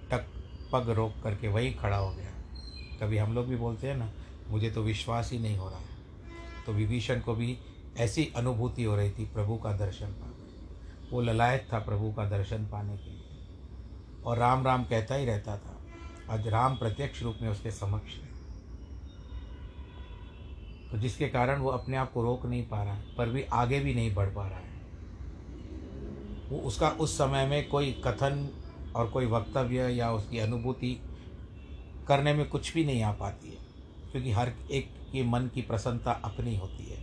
पग 0.73 0.89
रोक 0.89 1.13
करके 1.23 1.47
वहीं 1.47 1.73
खड़ा 1.75 1.97
हो 1.97 2.11
गया। 2.11 2.31
कभी 3.01 3.17
हम 3.17 3.33
लोग 3.33 3.47
भी 3.47 3.55
बोलते 3.55 3.87
हैं 3.87 3.95
ना, 3.95 4.11
मुझे 4.49 4.69
तो 4.69 4.81
विश्वास 4.81 5.31
ही 5.31 5.39
नहीं 5.39 5.57
हो 5.57 5.69
रहा 5.69 5.79
है। 5.79 6.65
तो 6.65 6.73
विभीषण 6.73 7.19
को 7.19 7.35
भी 7.35 7.57
ऐसी 7.97 8.31
अनुभूति 8.35 8.83
हो 8.83 8.95
रही 8.95 9.11
थी 9.11 9.25
प्रभु 9.25 9.55
का 9.55 9.71
दर्शन 9.73 10.07
पाने 10.07 10.29
वो 11.11 11.21
ललायत 11.21 11.67
था 11.73 11.79
प्रभु 11.79 12.11
का 12.11 12.25
दर्शन 12.29 12.65
पाने 12.65 12.97
के 12.97 13.09
लिए। 13.09 14.23
और 14.25 14.37
राम 14.37 14.65
राम 14.65 14.83
कहता 14.83 15.15
ही 15.15 15.25
रहता 15.25 15.57
था, 15.57 15.77
आज 16.29 16.47
राम 16.47 16.75
प्रत्यक्ष 16.75 17.23
रूप 17.23 17.37
में 17.41 17.49
उसके 17.49 17.71
समक्ष 17.71 18.13
है। 18.13 18.29
तो 20.91 20.97
जिसके 20.97 21.27
कारण 21.29 21.59
वो 21.59 21.69
अपने 21.69 21.97
आप 21.97 22.13
को 22.13 22.23
रोक 22.23 22.45
नहीं 22.45 22.67
पा 22.67 22.83
रहा 22.83 22.93
है, 22.93 23.15
पर 23.15 23.29
भी 23.29 23.43
आगे 23.43 23.79
भी 23.79 23.93
नहीं 23.93 24.13
बढ़ 24.15 24.29
पा 24.29 24.47
रहा 24.47 24.59
है। 24.59 24.81
वो 26.49 26.59
उसका 26.59 26.89
उस 26.89 27.17
समय 27.17 27.47
में 27.47 27.69
कोई 27.69 27.91
कथन 28.07 28.60
और 28.95 29.09
कोई 29.09 29.25
वक्तव्य 29.25 29.89
या 29.89 30.11
उसकी 30.11 30.39
अनुभूति 30.39 30.97
करने 32.07 32.33
में 32.33 32.47
कुछ 32.47 32.73
भी 32.73 32.83
नहीं 32.85 33.03
आ 33.03 33.11
पाती 33.11 33.49
है, 33.49 33.59
क्योंकि 34.13 34.31
हर 34.31 34.51
एक 34.71 34.89
के 35.11 35.23
मन 35.23 35.47
की 35.55 35.61
प्रसन्नता 35.61 36.11
अपनी 36.25 36.55
होती 36.57 36.85
है। 36.85 36.99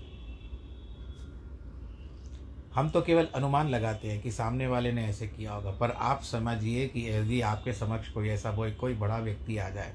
हम 2.73 2.89
तो 2.91 3.01
केवल 3.03 3.29
अनुमान 3.35 3.69
लगाते 3.69 4.09
हैं 4.09 4.21
कि 4.23 4.31
सामने 4.31 4.67
वाले 4.67 4.93
ने 4.93 5.05
ऐसे 5.07 5.27
किया 5.29 5.53
होगा, 5.53 5.71
पर 5.71 5.91
आप 5.91 6.23
समझिए 6.23 6.87
कि 6.89 7.09
यदि 7.09 7.41
आपके 7.43 7.73
समक्ष 7.73 8.09
कोई 8.09 8.29
ऐसा 8.29 8.53
कोई 8.57 8.73
कोई 8.73 8.95
बड़ा 8.95 9.19
व्यक्ति 9.19 9.57
आ 9.59 9.69
जाए, 9.71 9.95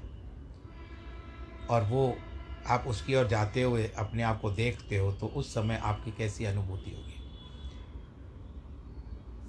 और 1.68 1.82
वो 1.82 2.16
आप 2.66 2.84
उसकी 2.86 3.14
ओर 3.14 3.26
जाते 3.28 3.62
हुए 3.62 3.86
अपने 3.98 4.22
आप 4.22 4.40
को 4.40 4.50
देखते 4.52 4.96
हो 4.96 5.12
तो 5.12 5.26
उस 5.28 5.52
समय 5.54 5.80
आपकी 5.84 6.12
कैसी 6.12 6.44
अनुभूति 6.44 6.90
होगी? 6.90 7.13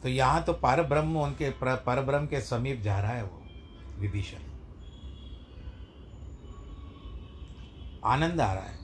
तो 0.06 0.10
यहाँ 0.10 0.44
तो 0.44 0.54
पर 0.54 0.84
ब्रह्म 0.84 1.18
उनके 1.18 1.50
पर 1.50 2.02
ब्रह्म 2.02 2.26
के 2.26 2.42
समीप 2.42 2.82
जा 2.82 3.00
रहा 3.00 3.12
है 3.12 3.24
वो, 3.24 3.44
विभीषण। 4.00 4.38
आनंद 8.06 8.42
आ 8.42 8.54
रहा 8.54 8.64
है। 8.64 8.78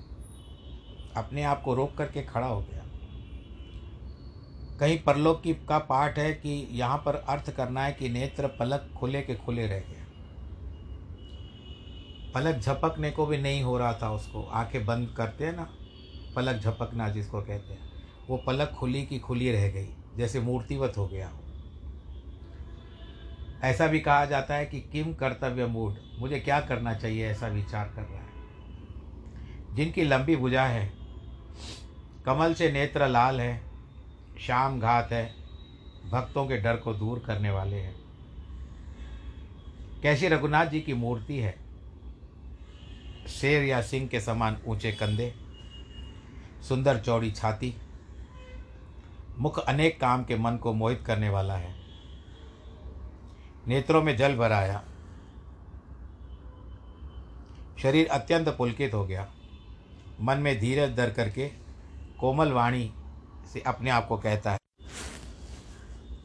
अपने 1.18 1.44
आप 1.44 1.62
को 1.62 1.74
रोक 1.74 1.98
करके 1.98 2.22
खड़ा 2.22 2.48
हो 2.48 2.62
गया। 2.62 2.86
कहीं 4.80 5.04
परलोक 5.04 5.42
की 5.42 5.54
का 5.54 5.80
पाठ 5.80 6.18
है 6.18 6.34
कि 6.34 6.68
यहाँ 6.72 6.98
पर 6.98 7.16
अर्थ 7.16 7.56
करना 7.56 7.84
है 7.84 7.94
कि 7.94 8.10
नेत्र 8.10 8.48
पलक 8.48 8.94
खुले 9.00 9.22
के 9.22 9.36
खुले 9.36 9.68
रह 9.68 9.80
गए। 9.80 10.04
पलक 12.34 12.56
झपकने 12.56 13.12
को 13.12 13.26
भी 13.26 13.38
नहीं 13.38 13.64
हो 13.64 13.78
रहा 13.78 13.94
था 13.94 14.12
उसको। 14.12 14.44
आँखें 14.44 14.86
बंद 14.86 15.14
करते 15.18 15.46
हैं 15.46 15.56
ना, 15.56 15.74
पलक 16.36 16.62
झपकना 16.62 17.10
जिसको 17.10 17.42
कहते 17.42 17.74
हैं। 17.74 17.92
वो 18.30 18.38
पलक 18.38 18.70
खुली 18.70 19.06
की 19.06 19.20
खुली 19.20 19.52
रह 19.52 19.68
गई। 19.68 19.88
जैसे 20.18 20.40
मूर्तिवत 20.40 20.94
हो 20.98 21.08
गया 21.08 21.30
हो। 21.30 21.38
ऐसा 23.64 23.88
भी 23.88 24.00
कहा 24.00 24.26
जाता 24.26 24.56
है 24.56 24.66
कि 24.66 24.80
किम 24.82 25.14
कर्तव्य 25.14 25.66
मूड 25.66 25.96
मुझे 26.20 26.40
क्या 26.40 26.60
करना 26.60 26.94
चाहिए? 26.94 27.28
ऐसा 27.28 27.48
विचार 27.48 27.94
कर 27.96 28.02
रहा 28.02 28.22
है। 28.22 28.32
जिनकी 29.76 30.04
लंबी 30.04 30.36
भुजा 30.36 30.64
है, 30.64 30.94
कमल 32.26 32.54
से 32.54 32.72
नेत्र 32.72 33.08
लाल 33.08 33.42
है 33.42 33.62
शाम 34.40 34.80
घात 34.80 35.12
है, 35.12 35.36
भक्तों 36.12 36.48
के 36.48 36.58
डर 36.58 36.78
को 36.78 36.94
दूर 36.94 37.20
करने 37.20 37.50
वाले 37.50 37.78
हैं। 37.78 37.96
कैसी 40.02 40.28
रघुनाथ 40.28 40.66
जी 40.66 40.82
की 40.82 40.94
मूर्ति 40.94 41.38
है? 41.38 41.56
शेर 43.28 43.64
या 43.64 43.82
सिंह 43.82 44.08
के 44.08 44.20
समान 44.20 44.58
ऊँचे 44.68 44.92
कंधे, 44.92 45.36
सुंदर 46.70 47.00
चौड़ी 47.00 47.32
छाती 47.32 47.76
मुख 49.42 49.58
अनेक 49.60 50.00
काम 50.02 50.24
के 50.24 50.36
मन 50.36 50.58
को 50.58 50.74
मोहित 50.74 51.04
करने 51.06 51.30
वाला 51.30 51.54
है। 51.56 51.74
नेत्रों 53.68 54.02
में 54.04 54.16
जल 54.18 54.36
भर 54.36 54.52
आया। 54.52 54.82
शरीर 57.82 58.08
अत्यंत 58.08 58.50
पुलकित 58.50 58.94
हो 58.94 59.06
गया। 59.06 59.28
मन 60.22 60.38
में 60.38 60.60
धीरज 60.60 60.96
दर 60.96 61.10
करके 61.10 61.48
कोमल 62.20 62.52
वाणी 62.52 62.92
से 63.54 63.62
अपने 63.62 63.90
आप 63.90 64.08
को 64.08 64.18
कहता 64.18 64.52
है, 64.52 64.58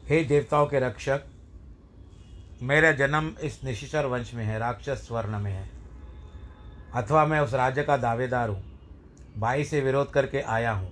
हे 0.09 0.23
देवताओं 0.23 0.67
के 0.67 0.79
रक्षक, 0.79 1.23
मेरा 2.61 2.91
जन्म 2.91 3.31
इस 3.43 3.63
निशिचर 3.63 4.05
वंश 4.05 4.33
में 4.33 4.43
है, 4.45 4.59
राक्षस 4.59 5.05
स्वर्ण 5.07 5.39
में 5.39 5.51
है। 5.51 5.69
अथवा 6.95 7.25
मैं 7.25 7.39
उस 7.39 7.53
राज्य 7.53 7.83
का 7.83 7.97
दावेदार 7.97 8.49
हूँ, 8.49 8.63
भाई 9.37 9.63
से 9.63 9.81
विरोध 9.81 10.11
करके 10.11 10.41
आया 10.41 10.71
हूँ। 10.71 10.91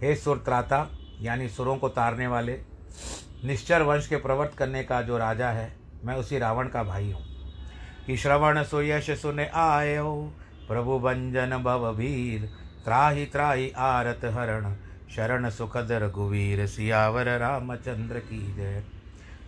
हे 0.00 0.14
सुर 0.16 0.38
त्राता 0.38 0.88
यानी 1.20 1.48
सुरों 1.48 1.76
को 1.76 1.88
तारने 1.88 2.26
वाले, 2.26 2.60
निश्चर 3.44 3.82
वंश 3.82 4.06
के 4.06 4.16
प्रवर्त 4.16 4.54
करने 4.58 4.84
का 4.84 5.02
जो 5.02 5.18
राजा 5.18 5.48
है, 5.48 5.76
मैं 6.04 6.14
उसी 6.14 6.38
रावण 6.38 6.68
का 6.68 6.82
भाई 6.82 7.12
हूँ। 7.12 7.36
कि 8.06 8.16
श्रवण 8.16 8.62
सुयश 8.62 9.10
सुन 9.10 9.40
हो 9.98 10.32
प्रभु 10.68 10.98
भंजन 10.98 11.58
भव 11.58 11.94
भीर, 11.94 12.46
त्राही 12.84 13.26
त्राही 13.26 13.70
आरत 13.70 14.20
हरण, 14.24 14.74
शरण 15.16 15.50
सुखद 15.50 15.88
रघुवीर, 15.92 16.66
सियावर 16.66 17.38
रामचंद्र 17.38 18.18
की 18.18 18.54
जय। 18.54 18.84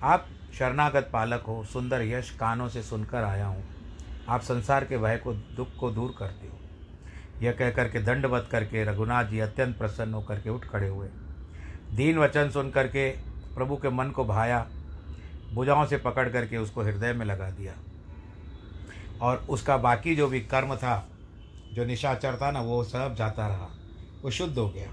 आप 0.03 0.27
शरणागत 0.59 1.11
पालक 1.13 1.43
हो, 1.43 1.65
सुंदर 1.65 2.03
यश 2.03 2.31
कानों 2.31 2.69
से 2.69 2.83
सुनकर 2.83 3.25
आया 3.25 3.47
हूँ। 3.47 3.65
आप 4.29 4.41
संसार 4.41 4.85
के 4.85 4.99
भय 4.99 5.17
को, 5.17 5.33
दुख 5.33 5.69
को 5.81 5.91
दूर 5.91 6.15
करते 6.19 6.47
हो। 6.47 6.59
यह 7.43 7.53
कह 7.53 7.71
करके 7.71 8.01
दंडवत 8.01 8.49
करके 8.53 8.85
रघुनाथ 8.85 9.25
जी 9.25 9.39
अत्यंत 9.39 9.79
प्रसन्न 9.79 10.15
होकर 10.15 10.41
के 10.41 10.51
उठ 10.51 10.67
खड़े 10.67 10.89
हुए। 10.89 11.09
दीन 11.95 12.19
वचन 12.19 12.51
सुन 12.51 12.71
करके 12.71 13.11
प्रभु 13.55 13.77
के 13.77 13.89
मन 13.89 14.11
को 14.11 14.25
भाया, 14.25 14.69
भुजाओं 15.53 15.87
से 15.87 15.97
पकड़ 15.97 16.29
करके 16.29 16.57
उसको 16.57 16.83
हृदय 16.83 17.13
में 17.13 17.27
लगा 17.27 17.51
दिया। 17.51 17.75
और 19.21 19.47
उसका 19.49 19.77
बाकी 19.77 20.17
जो 20.17 20.29
भी 20.29 20.41
कर्म 20.41 20.77
था, 20.77 21.09
जो 21.73 21.85
निशाचर 21.85 22.37
था 22.37 22.51
ना, 22.51 22.61
वो 22.61 22.85
सब 22.85 23.15
जाता 23.15 23.49
रहा। 23.49 23.69
वो 24.23 24.31
शुद्ध 24.31 24.59
हो 24.59 24.69
गया। 24.69 24.91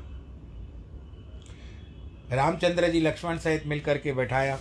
रामचंद्र 2.31 2.88
जी 2.88 2.99
लक्ष्मण 2.99 3.38
सहित 3.38 3.67
मिलकर 3.67 3.97
के 3.97 4.13
बैठाया 4.13 4.60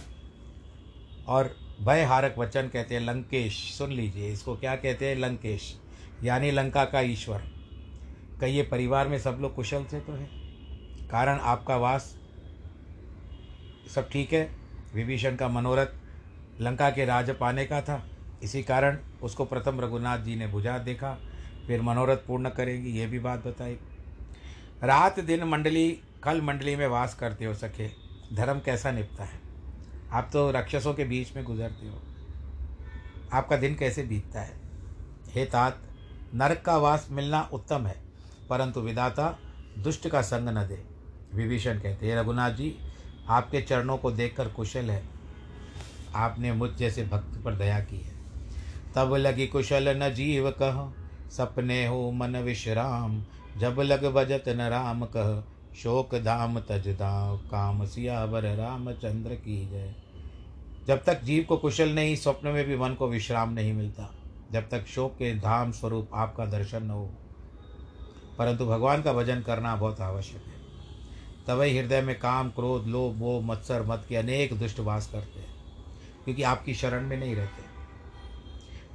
और 1.28 1.56
भय 1.82 2.02
हारक 2.02 2.34
वचन 2.38 2.68
कहते 2.68 2.94
हैं, 2.94 3.02
लंकेश, 3.02 3.74
सुन 3.78 3.92
लीजिए, 3.92 4.32
इसको 4.32 4.56
क्या 4.56 4.76
कहते 4.76 5.08
हैं, 5.08 5.16
लंकेश, 5.16 5.80
यानी 6.24 6.50
लंका 6.50 6.84
का 6.84 7.00
ईश्वर। 7.00 7.42
कहिए, 8.40 8.62
परिवार 8.62 9.08
में 9.08 9.18
सब 9.18 9.38
लोग 9.40 9.54
कुशल 9.54 9.84
से 9.84 10.00
तो 10.00 10.12
है? 10.12 10.24
कारण 11.08 11.38
आपका 11.38 11.76
वास 11.76 12.18
सब 13.88 14.08
ठीक 14.10 14.32
है। 14.32 14.50
विभीषण 14.94 15.36
का 15.36 15.48
मनोरथ 15.48 16.60
लंका 16.60 16.90
के 16.90 17.04
राज 17.04 17.30
पाने 17.30 17.64
का 17.64 17.80
था। 17.80 18.02
इसी 18.42 18.62
कारण 18.62 18.98
उसको 19.22 19.44
प्रथम 19.44 19.80
रघुनाथ 19.80 20.18
जी 20.18 20.36
ने 20.36 20.46
बुझा 20.46 20.78
देखा, 20.78 21.18
फिर 21.66 21.82
मनोरथ 21.82 22.16
पूर्ण 22.16 22.48
करेंगी, 22.48 22.90
ये 22.90 23.06
भी 23.06 23.18
बात 23.18 23.46
बताई। 23.46 23.78
रात 24.84 25.20
दिन 25.20 25.44
मंडली, 25.44 26.00
कल 26.22 26.40
मंडली 26.40 26.76
में 26.76 26.86
वास 26.86 27.14
करते 27.14 27.44
हो 27.44 27.54
सके 27.54 27.88
धर्म 28.34 28.60
कैसा 28.60 28.90
निपता 28.90 29.24
है? 29.24 29.40
आप 30.12 30.30
तो 30.32 30.50
राक्षसों 30.50 30.94
के 30.94 31.04
बीच 31.04 31.34
में 31.36 31.44
गुजरते 31.44 31.88
हो। 31.88 32.02
आपका 33.32 33.56
दिन 33.56 33.74
कैसे 33.74 34.02
बीतता 34.02 34.40
है? 34.40 34.56
हे 35.28 35.44
तात, 35.44 35.82
नरक 36.34 36.62
का 36.62 36.76
वास 36.76 37.08
मिलना 37.10 37.48
उत्तम 37.52 37.86
है, 37.86 37.96
परंतु 38.50 38.80
विदाता 38.80 39.38
दुष्ट 39.78 40.08
का 40.08 40.22
संग 40.22 40.48
न 40.48 40.66
दे। 40.66 40.82
विभीषण 41.34 41.78
कहते, 41.78 42.06
हैं 42.06 42.16
रघुनाथ 42.16 42.50
जी 42.50 42.76
आपके 43.28 43.62
चरणों 43.62 43.98
को 43.98 44.10
देखकर 44.10 44.48
कुशल 44.48 44.90
है। 44.90 45.04
आपने 46.14 46.52
मुझ 46.52 46.70
जैसे 46.70 47.04
भक्त 47.04 47.42
पर 47.44 47.54
दया 47.54 47.80
की 47.80 47.98
है। 47.98 48.14
तब 48.94 49.14
लगी 49.14 49.46
कुशल 49.46 50.02
न 50.02 50.14
जीव 50.14 50.50
कह, 50.62 51.02
सपने 51.30 51.86
हो 51.86 52.10
मन 52.10 52.36
विश्राम। 52.36 53.24
जब 53.58 53.80
लग 53.80 54.04
बजत 54.04 54.44
न 54.48 54.60
राम 54.60 55.06
कह, 55.16 55.50
शोक 55.76 56.14
धाम 56.14 56.60
तज 56.60 56.88
दाम 56.88 57.36
काम 57.36 57.86
सियावर 57.86 58.42
रामचंद्र 58.42 59.34
की 59.34 59.68
जय। 59.68 59.94
जब 60.88 61.04
तक 61.04 61.22
जीव 61.22 61.44
को 61.44 61.56
कुशल 61.56 61.88
नहीं, 61.94 62.16
स्वप्न 62.16 62.48
में 62.48 62.66
भी 62.66 62.76
मन 62.76 62.94
को 62.94 63.08
विश्राम 63.08 63.52
नहीं 63.52 63.72
मिलता। 63.72 64.14
जब 64.52 64.68
तक 64.68 64.86
शोक 64.86 65.12
के 65.12 65.34
धाम 65.34 65.72
स्वरूप 65.72 66.10
आपका 66.14 66.46
दर्शन 66.46 66.82
न 66.82 66.90
हो। 66.90 67.10
परंतु 68.38 68.66
भगवान 68.66 69.02
का 69.02 69.12
भजन 69.12 69.40
करना 69.42 69.76
बहुत 69.76 70.00
आवश्यक 70.00 70.44
है। 70.46 70.53
तभी 71.46 71.78
हृदय 71.78 72.00
में 72.00 72.18
काम, 72.18 72.50
क्रोध, 72.50 72.86
लोभ, 72.86 73.16
मोह, 73.16 73.42
मत्सर, 73.44 73.82
मत 73.82 74.04
के 74.08 74.16
अनेक 74.16 74.52
दुष्ट 74.58 74.80
वास 74.80 75.08
करते 75.12 75.40
हैं, 75.40 75.48
क्योंकि 76.24 76.42
आपकी 76.42 76.74
शरण 76.74 77.06
में 77.06 77.16
नहीं 77.16 77.34
रहते। 77.36 77.62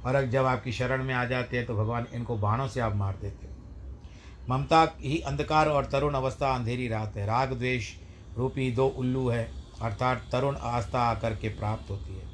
और 0.04 0.24
जब 0.26 0.46
आपकी 0.46 0.72
शरण 0.72 1.04
में 1.04 1.14
आ 1.14 1.24
जाते 1.24 1.56
हैं 1.56 1.66
तो 1.66 1.74
भगवान 1.74 2.06
इनको 2.14 2.36
बाणों 2.36 2.68
से 2.68 2.80
आप 2.80 2.94
मार 2.94 3.16
देते 3.16 3.46
हो। 3.46 3.52
ममता 4.48 4.82
ही 5.00 5.18
अंधकार 5.20 5.68
और 5.68 5.84
तरुण 5.84 6.14
अवस्था 6.14 6.54
अंधेरी 6.54 6.88
रात 6.88 7.16
है। 7.16 7.26
राग 7.26 7.52
द्वेष 7.52 7.92
रूपी 8.36 8.70
दो 8.70 8.86
उल्लू 8.88 9.28
है, 9.28 9.44
अर्थात 9.82 10.26
तरुण 10.32 10.56
आस्था 10.56 11.02
आकर 11.02 11.34
के 11.36 11.48
प्राप्त 11.48 11.90
होती 11.90 12.14
है। 12.14 12.28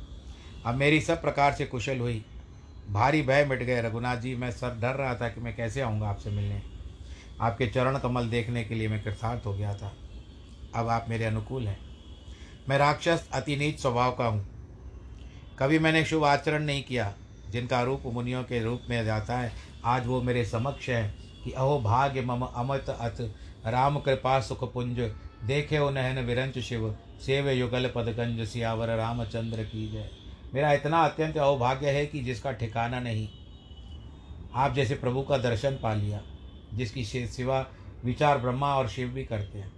अब 0.66 0.74
मेरी 0.74 1.00
सब 1.00 1.20
प्रकार 1.22 1.52
से 1.52 1.66
कुशल 1.66 1.98
हुई। 1.98 2.24
भारी 2.88 3.22
भय 3.22 3.44
मिट 3.44 3.62
गए। 3.62 3.81
रघुनाथ 3.83 4.16
जी, 4.16 4.35
मैं 4.35 4.50
सर 4.50 4.79
डर 4.81 4.94
रहा 4.94 5.14
था 5.14 5.29
कि 5.29 5.40
मैं 5.40 5.55
कैसे 5.57 5.81
आऊँगा 5.81 6.09
आपसे 6.09 6.31
मिलने। 6.31 6.62
आपके 7.40 7.66
चरण 7.66 7.98
कमल 7.98 8.29
देखने 8.29 8.64
के 8.64 8.74
लिए 8.74 8.88
मैं 8.88 9.02
कृतार्थ 9.05 9.46
हो 9.46 9.52
गया 9.52 9.74
था। 9.74 9.92
अब 10.77 10.89
आप 10.89 11.07
मेरे 11.09 11.25
अनुकूल 11.25 11.67
हैं। 11.69 11.79
मैं 12.69 12.79
राक्षस 12.79 13.29
अति 13.33 13.57
नीच 13.57 13.81
स्वभाव 13.81 14.12
का 14.12 14.27
हूँ। 14.27 14.47
कभी 15.59 15.79
मैंने 15.79 16.05
शुभ 16.05 16.25
आचरण 16.25 16.65
नहीं 16.65 16.83
किया, 16.83 17.12
जिनका 17.51 17.83
रूप 17.83 18.03
मुनियों 18.07 18.43
के 18.45 18.62
रूप 18.62 18.83
में 18.91 19.05
जाता 19.05 19.39
है, 19.39 19.53
आज 19.85 20.07
वो 20.07 20.21
मेरे 20.23 20.45
समक्ष 20.45 20.89
है 20.89 21.15
कि 21.45 21.53
अहो 21.53 21.79
भाग्य 21.81 22.23
मम 22.23 22.43
अमृत 22.43 22.89
अथ, 22.91 23.21
राम 23.67 23.99
कृपा 23.99 24.41
सुख 24.41 24.73
पुंज 24.73 24.99
देखे 25.45 25.79
ओ 25.79 25.91
नहन 25.91 26.19
विरंच 26.19 26.59
शिव, 26.59 26.97
सेव 27.27 27.49
युगल 27.51 27.91
पदगंज, 27.95 28.47
सियावर 28.49 28.89
रामचंद्र 28.89 29.65
की 29.65 29.89
जय। 29.89 30.11
मेरा 30.55 30.73
इतना 30.73 31.05
अत्यंत 31.05 31.37
अहोभाग्य 31.37 31.91
है 31.91 32.07
कि 32.07 32.21
जिसका 32.21 32.53
ठिकाना 32.53 33.01
नहीं। 33.01 33.29
आप 34.55 34.75
जैसे 34.75 34.95
प्रभु 34.95 35.23
का 35.23 35.39
दर्शन 35.39 35.79
पा 35.83 35.95
लिया, 35.95 36.21
जिसकी 36.75 37.05
सिवा 37.05 37.67
विचार 38.05 38.39
ब्रह्मा 38.39 38.75
और 38.75 38.89
शिव 38.89 39.09
भी 39.09 39.25
करते 39.25 39.59
हैं। 39.59 39.73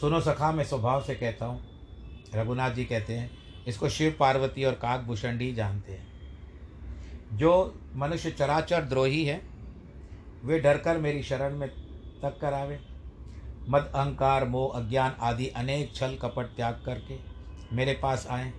सुनो 0.00 0.20
सखा, 0.20 0.52
मैं 0.52 0.64
स्वभाव 0.64 1.02
से 1.02 1.14
कहता 1.14 1.46
हूँ। 1.46 1.60
रघुनाथ 2.34 2.70
जी 2.70 2.84
कहते 2.84 3.12
हैं, 3.12 3.30
इसको 3.66 3.88
शिव 3.88 4.16
पार्वती 4.20 4.64
और 4.64 4.72
काकभूषण 4.72 5.38
ही 5.38 5.54
जानते 5.54 5.92
हैं। 5.92 7.36
जो 7.36 7.80
मनुष्य 7.96 8.30
चराचर 8.30 8.82
द्रोही 8.82 9.24
है, 9.24 9.42
वे 10.44 10.58
डरकर 10.58 10.98
मेरी 10.98 11.22
शरण 11.22 11.56
में 11.56 11.68
तक 12.22 12.38
करावे 12.40 12.80
मद 13.68 13.92
अहंकार, 13.94 14.44
मोह, 14.44 14.80
अज्ञान 14.80 15.16
आदि 15.20 15.48
अनेक 15.48 15.94
छल 15.94 16.16
कपट 16.16 16.46
त्याग 16.46 16.82
करके 16.86 17.18
मेरे 17.76 17.92
पास 17.92 18.26
आए। 18.30 18.52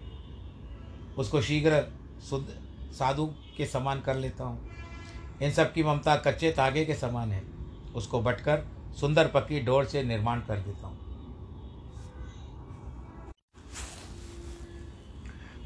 उसको 1.18 1.42
शीघ्र 1.42 1.84
शुद्ध 2.30 2.48
साधु 2.92 3.26
के 3.58 3.66
समान 3.66 4.02
कर 4.02 4.16
लेता 4.16 4.44
हूँ। 4.44 4.70
इन 5.42 5.52
सब 5.52 5.74
की 5.74 5.84
ममता 5.84 6.16
कच्चे 6.16 6.52
तागे 6.52 6.86
के 6.86 6.96
समान 6.96 7.32
है। 7.32 7.44
उसको 7.96 8.22
बटकर 8.22 8.66
सुंदर 9.00 9.28
पक्की 9.28 9.60
डोर 9.60 9.86
से 9.86 10.04
निर्माण 10.04 10.40
कर 10.40 10.58
देता 10.58 10.88
हूँ। 10.88 11.09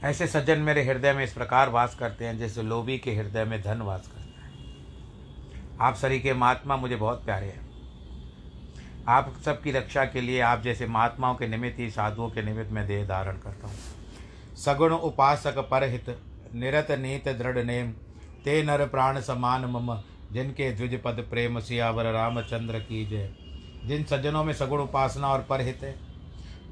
ऐसे 0.04 0.28
सज्जन 0.28 0.60
मेरे 0.60 0.84
हृदय 0.84 1.13
में 1.13 1.24
इस 1.24 1.34
प्रकार 1.34 1.70
वास 1.70 1.96
करते 1.96 2.26
हैं 2.26 2.38
जैसे 2.38 2.63
लोभी 2.63 2.98
के 2.98 3.12
हृदय 3.16 3.44
में 3.44 3.62
धन 3.62 3.82
वास 3.82 4.08
करता 4.08 4.46
है। 4.46 4.52
आप 5.82 5.96
सरी 5.96 6.20
के 6.20 6.34
महात्मा 6.34 6.78
मुझे 6.78 6.96
बहुत 6.96 7.26
प्यारे 7.26 7.46
हैं। 7.46 7.72
आप 9.08 9.34
सबकी 9.46 9.72
रक्षा 9.72 10.06
के 10.06 10.22
लिए 10.22 10.39
आप 10.42 10.62
जैसे 10.62 10.88
महात्माओं 10.88 11.36
के 11.36 11.48
निमित्त, 11.48 11.80
ही 11.80 11.92
साधुओं 11.92 12.30
के 12.30 12.42
निमित्त 12.42 12.72
में 12.72 12.88
देह 12.88 13.06
धारण 13.08 13.38
करता 13.38 13.68
हूँ। 13.68 13.76
सगुण 14.56 14.94
उपासक 14.94 15.58
परहित, 15.58 16.10
निरत 16.56 16.92
नीत 16.92 17.30
दृढ़ 17.30 17.58
नेम, 17.58 17.92
ते 18.44 18.63
नर 18.63 18.88
प्राण 18.88 19.22
समान 19.22 19.66
मम, 19.66 19.98
जिनके 20.32 20.72
द्विज 20.72 21.02
पद 21.02 21.28
प्रेम 21.30 21.60
सियावर 21.60 22.06
रामचंद्र 22.06 22.80
की 22.80 23.06
जय। 23.06 23.34
जिन 23.86 24.04
सज्जनों 24.04 24.44
में 24.44 24.54
सगुण 24.54 24.80
उपासना 24.80 25.28
और 25.28 25.42
परहित 25.42 25.80
है 25.84 26.12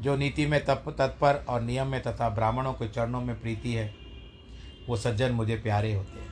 जो 0.02 0.16
नीति 0.16 0.46
में 0.46 0.66
तप, 0.66 0.96
तत्पर 0.98 1.46
और 1.50 1.62
नियम 1.62 1.88
में 1.88 2.02
तथा 2.02 2.30
ब्राह्मणों 2.30 2.74
के 2.74 2.88
चरणों 2.90 3.22
में 3.22 3.42
प्रीति 3.42 3.74
है, 3.74 3.96
वो 4.90 4.98
सज्जन 4.98 5.32
मुझे 5.32 5.56
प्यारे 5.56 5.94
होते 5.94 6.20
हैं। 6.20 6.28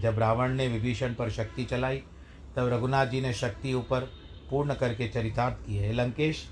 जब 0.00 0.18
रावण 0.18 0.52
ने 0.52 0.68
विभीषण 0.68 1.14
पर 1.14 1.30
शक्ति 1.30 1.64
चलाई, 1.64 2.02
तब 2.56 2.68
रघुनाथ 2.68 3.06
जी 3.06 3.20
ने 3.20 3.32
शक्ति 3.32 3.74
ऊपर 3.74 4.00
पूर्ण 4.50 4.74
करके 4.74 5.08
चरितार्थ 5.08 5.66
किए। 5.66 5.86
है 5.86 5.92
लंकेश, 5.92 6.50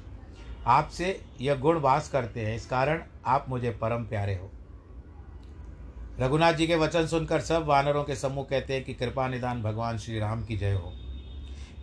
आपसे 0.66 1.24
यह 1.40 1.54
गुण 1.54 1.80
वास 1.80 2.08
करते 2.08 2.40
हैं, 2.40 2.56
इस 2.56 2.66
कारण 2.66 3.02
आप 3.26 3.46
मुझे 3.48 3.70
परम 3.70 4.04
प्यारे 4.04 4.34
हो। 4.34 4.50
रघुनाथ 6.20 6.52
जी 6.52 6.66
के 6.66 6.76
वचन 6.76 7.06
सुनकर 7.06 7.40
सब 7.40 7.64
वानरों 7.64 8.04
के 8.04 8.16
समूह 8.16 8.44
कहते 8.44 8.74
हैं 8.74 8.84
कि 8.84 8.94
कृपा 8.94 9.28
निदान 9.28 9.62
भगवान 9.62 9.98
श्री 9.98 10.18
राम 10.18 10.44
की 10.44 10.56
जय 10.56 10.72
हो। 10.72 10.92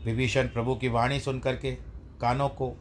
विभीषण 0.05 0.47
प्रभु 0.47 0.75
की 0.75 0.87
वाणी 0.87 1.19
सुनकर 1.19 1.55
के 1.55 1.71
कानों 2.21 2.49
को 2.49 2.77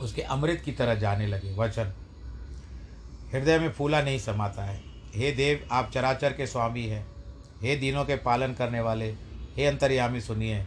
उसके 0.00 0.22
अमृत 0.22 0.62
की 0.64 0.72
तरह 0.72 0.94
जाने 0.94 1.26
लगे। 1.26 1.54
वचन। 1.54 1.92
हृदय 3.32 3.58
में 3.58 3.72
फूला 3.72 4.02
नहीं 4.02 4.18
समाता 4.18 4.62
है। 4.62 4.80
हे 5.14 5.32
देव 5.32 5.68
आप 5.72 5.90
चराचर 5.94 6.32
के 6.32 6.46
स्वामी 6.46 6.86
हैं। 6.86 7.06
हे 7.62 7.76
दिनों 7.76 8.04
के 8.04 8.16
पालन 8.16 8.52
करने 8.54 8.80
वाले। 8.80 9.10
हे 9.56 9.66
अंतर्यामी 9.66 10.20
सुनिए। 10.20 10.58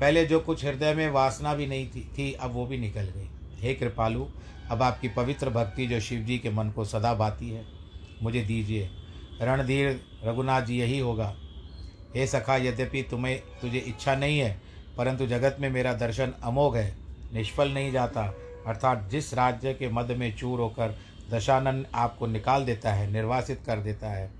पहले 0.00 0.26
जो 0.26 0.40
कुछ 0.40 0.64
हृदय 0.64 0.94
में 0.94 1.10
वासना 1.10 1.54
भी 1.54 1.66
नहीं 1.66 1.88
थी, 1.88 2.10
थी 2.18 2.32
अब 2.32 2.52
वो 2.52 2.66
भी 2.66 2.78
निकल 2.78 3.02
गई। 3.02 3.28
हे 3.60 3.74
कृपालु 3.74 4.26
अब 4.70 4.82
आपकी 4.82 5.08
पवित्र 5.08 5.50
भक्ति 5.50 5.86
जो 5.86 6.00
शिव 6.00 6.20
जी 6.20 6.38
के 6.38 6.50
मन 6.50 6.70
को 6.70 6.84
सदा 6.84 7.14
भाती 7.14 7.50
है 7.50 7.66
मुझे 8.22 8.42
दीजिए। 8.42 8.90
रणधीर 9.40 10.00
रघुनाथ 10.24 10.62
जी 10.62 10.78
यही 10.78 10.98
होगा। 10.98 11.36
हे 12.14 12.26
सखा 12.26 12.56
यद्यपि 12.56 13.02
तुम्हें 13.02 13.40
तुझे 13.62 13.78
इच्छा 13.78 14.14
नहीं 14.14 14.38
है 14.38 14.60
परंतु 14.96 15.26
जगत 15.26 15.56
में 15.60 15.70
मेरा 15.70 15.92
दर्शन 15.92 16.32
अमोघ 16.42 16.76
है 16.76 16.96
निष्फल 17.34 17.68
नहीं 17.68 17.92
जाता। 17.92 18.34
अर्थात 18.66 19.08
जिस 19.10 19.34
राज्य 19.34 19.74
के 19.74 19.88
मध्य 19.88 20.14
में 20.14 20.36
चूर 20.36 20.60
होकर 20.60 20.98
दशानन 21.30 21.86
आपको 21.94 22.26
निकाल 22.26 22.64
देता 22.64 22.92
है, 22.92 23.10
निर्वासित 23.10 23.62
कर 23.66 23.76
देता 23.76 24.08
है, 24.08 24.30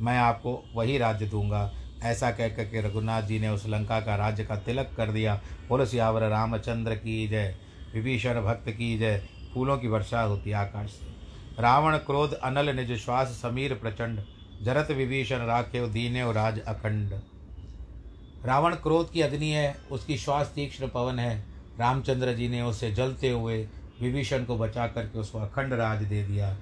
मैं 0.00 0.18
आपको 0.18 0.64
वही 0.74 0.98
राज्य 0.98 1.26
दूँगा। 1.26 1.72
ऐसा 2.02 2.30
कह 2.30 2.48
कर 2.48 2.64
के 2.64 2.80
रघुनाथ 2.80 3.22
जी 3.22 3.38
ने 3.38 3.48
उस 3.48 3.66
लंका 3.66 4.00
का 4.00 4.16
राज्य 4.16 4.44
का 4.44 4.56
तिलक 4.56 4.90
कर 4.96 5.10
दिया। 5.10 5.40
बोलो 5.68 5.86
सियावर, 5.86 6.22
रामचंद्र 6.22 6.94
की 6.94 7.28
जय, 7.28 7.56
विभीषण 7.94 8.40
भक्त 8.42 8.68
की 8.68 8.98
जय, 8.98 9.22
फूलों 9.54 9.78
की 9.78 9.88
वर्षा 9.88 10.20
होती 10.20 10.52
आकाश 10.52 10.90
से। 10.90 11.62
रावण 11.62 11.96
क्रोध, 11.96 12.32
अनल 12.32 12.76
निज 12.76 12.92
श्वास, 12.98 13.28
समीर 13.28 13.74
प्रचंड, 13.74 14.20
जरत 14.62 14.90
विभीषण 14.90 15.38
राखे 15.38 15.88
दीने 15.88 16.32
राज 16.32 16.60
अखंड। 16.60 17.20
रावण 18.44 18.74
क्रोध 18.74 19.12
की 19.12 19.20
अग्नि 19.20 19.50
है, 19.50 19.76
उसकी 19.90 20.16
श्वास 20.16 20.52
तीक्ष्ण 20.54 20.88
पवन 20.88 21.18
है 21.18 21.49
रामचंद्र 21.80 22.32
जी 22.32 22.48
ने 22.48 22.62
उसे 22.62 22.90
जलते 22.92 23.30
हुए 23.30 23.62
विभीषण 24.00 24.44
को 24.44 24.56
बचा 24.58 24.86
करके 24.86 25.18
उसको 25.18 25.38
अखंड 25.38 25.72
राज 25.72 26.02
दे 26.02 26.22
दिया 26.24 26.52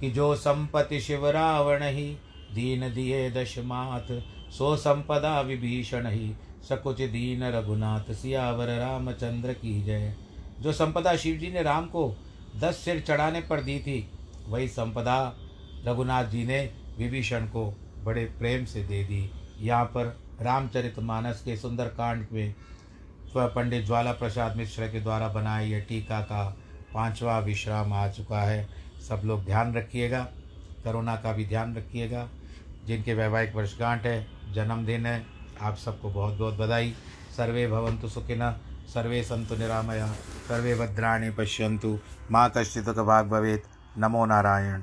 कि 0.00 0.10
जो 0.10 0.34
संपत्ति 0.34 1.00
शिव 1.00 1.28
रावण 1.28 1.82
ही 1.82 2.06
दीन 2.54 2.92
दिए 2.94 3.30
दशमात 3.30 4.06
सो 4.50 4.76
संपदा 4.76 5.40
विभीषण 5.40 6.06
ही 6.06 6.34
सकुच 6.68 7.00
दीन 7.02 7.42
रघुनाथ, 7.44 8.12
सियावर 8.12 8.68
रामचंद्र 8.68 9.52
की 9.52 9.82
जय। 9.82 10.14
जो 10.60 10.72
संपदा 10.72 11.16
शिव 11.16 11.36
जी 11.36 11.50
ने 11.50 11.62
राम 11.62 11.86
को 11.86 12.16
दस 12.56 12.76
सिर 12.76 13.00
चढ़ाने 13.00 13.40
पर 13.40 13.60
दी 13.60 13.78
थी, 13.78 14.08
वही 14.48 14.68
संपदा 14.68 15.18
रघुनाथ 15.86 16.24
जी 16.24 16.44
ने 16.44 16.60
विभीषण 16.98 17.46
को 17.46 17.72
बड़े 18.04 18.24
प्रेम 18.38 18.64
से 18.64 18.82
दे 18.82 19.02
दी। 19.04 19.30
यहाँ 19.60 19.84
पर 19.84 20.16
रामचरित 20.42 20.98
मानस 20.98 21.42
के 21.44 21.56
सुंदर 21.56 21.84
कांड 21.84 22.26
पंडित 23.36 23.86
ज्वाला 23.86 24.12
प्रसाद 24.12 24.56
मिश्र 24.56 24.88
के 24.88 25.00
द्वारा 25.00 25.28
बनाए 25.28 25.66
यह 25.66 25.80
टीका 25.80 26.20
का 26.20 26.56
पांचवा 26.94 27.38
विश्राम 27.38 27.92
आ 27.92 28.08
चुका 28.08 28.40
है। 28.40 28.68
सब 29.08 29.22
लोग 29.24 29.44
ध्यान 29.44 29.74
रखिएगा, 29.74 30.28
करोना 30.84 31.16
का 31.16 31.32
भी 31.32 31.46
ध्यान 31.46 31.76
रखिएगा। 31.76 32.28
जिनके 32.86 33.14
वैवाहिक 33.14 33.54
वर्षगांठ 33.54 34.06
है, 34.06 34.26
जन्मदिन 34.52 35.06
है, 35.06 35.26
आप 35.62 35.76
सबको 35.76 36.10
बहुत 36.10 36.34
बहुत 36.34 36.54
बधाई। 36.54 36.94
सर्वे 37.36 37.68
भवंतु 37.68 38.08
सुखिन, 38.08 38.50
सर्वे 38.94 39.22
संतु 39.22 39.56
निरामया, 39.56 40.06
सर्वे 40.48 40.74
भद्राणी 40.74 41.30
पश्यंतु 41.30 41.98
माँ 42.30 42.52
कश्चित् 42.56 42.88
भाग 42.88 43.28
भवेत्। 43.28 43.98
नमो 43.98 44.26
नारायण। 44.26 44.76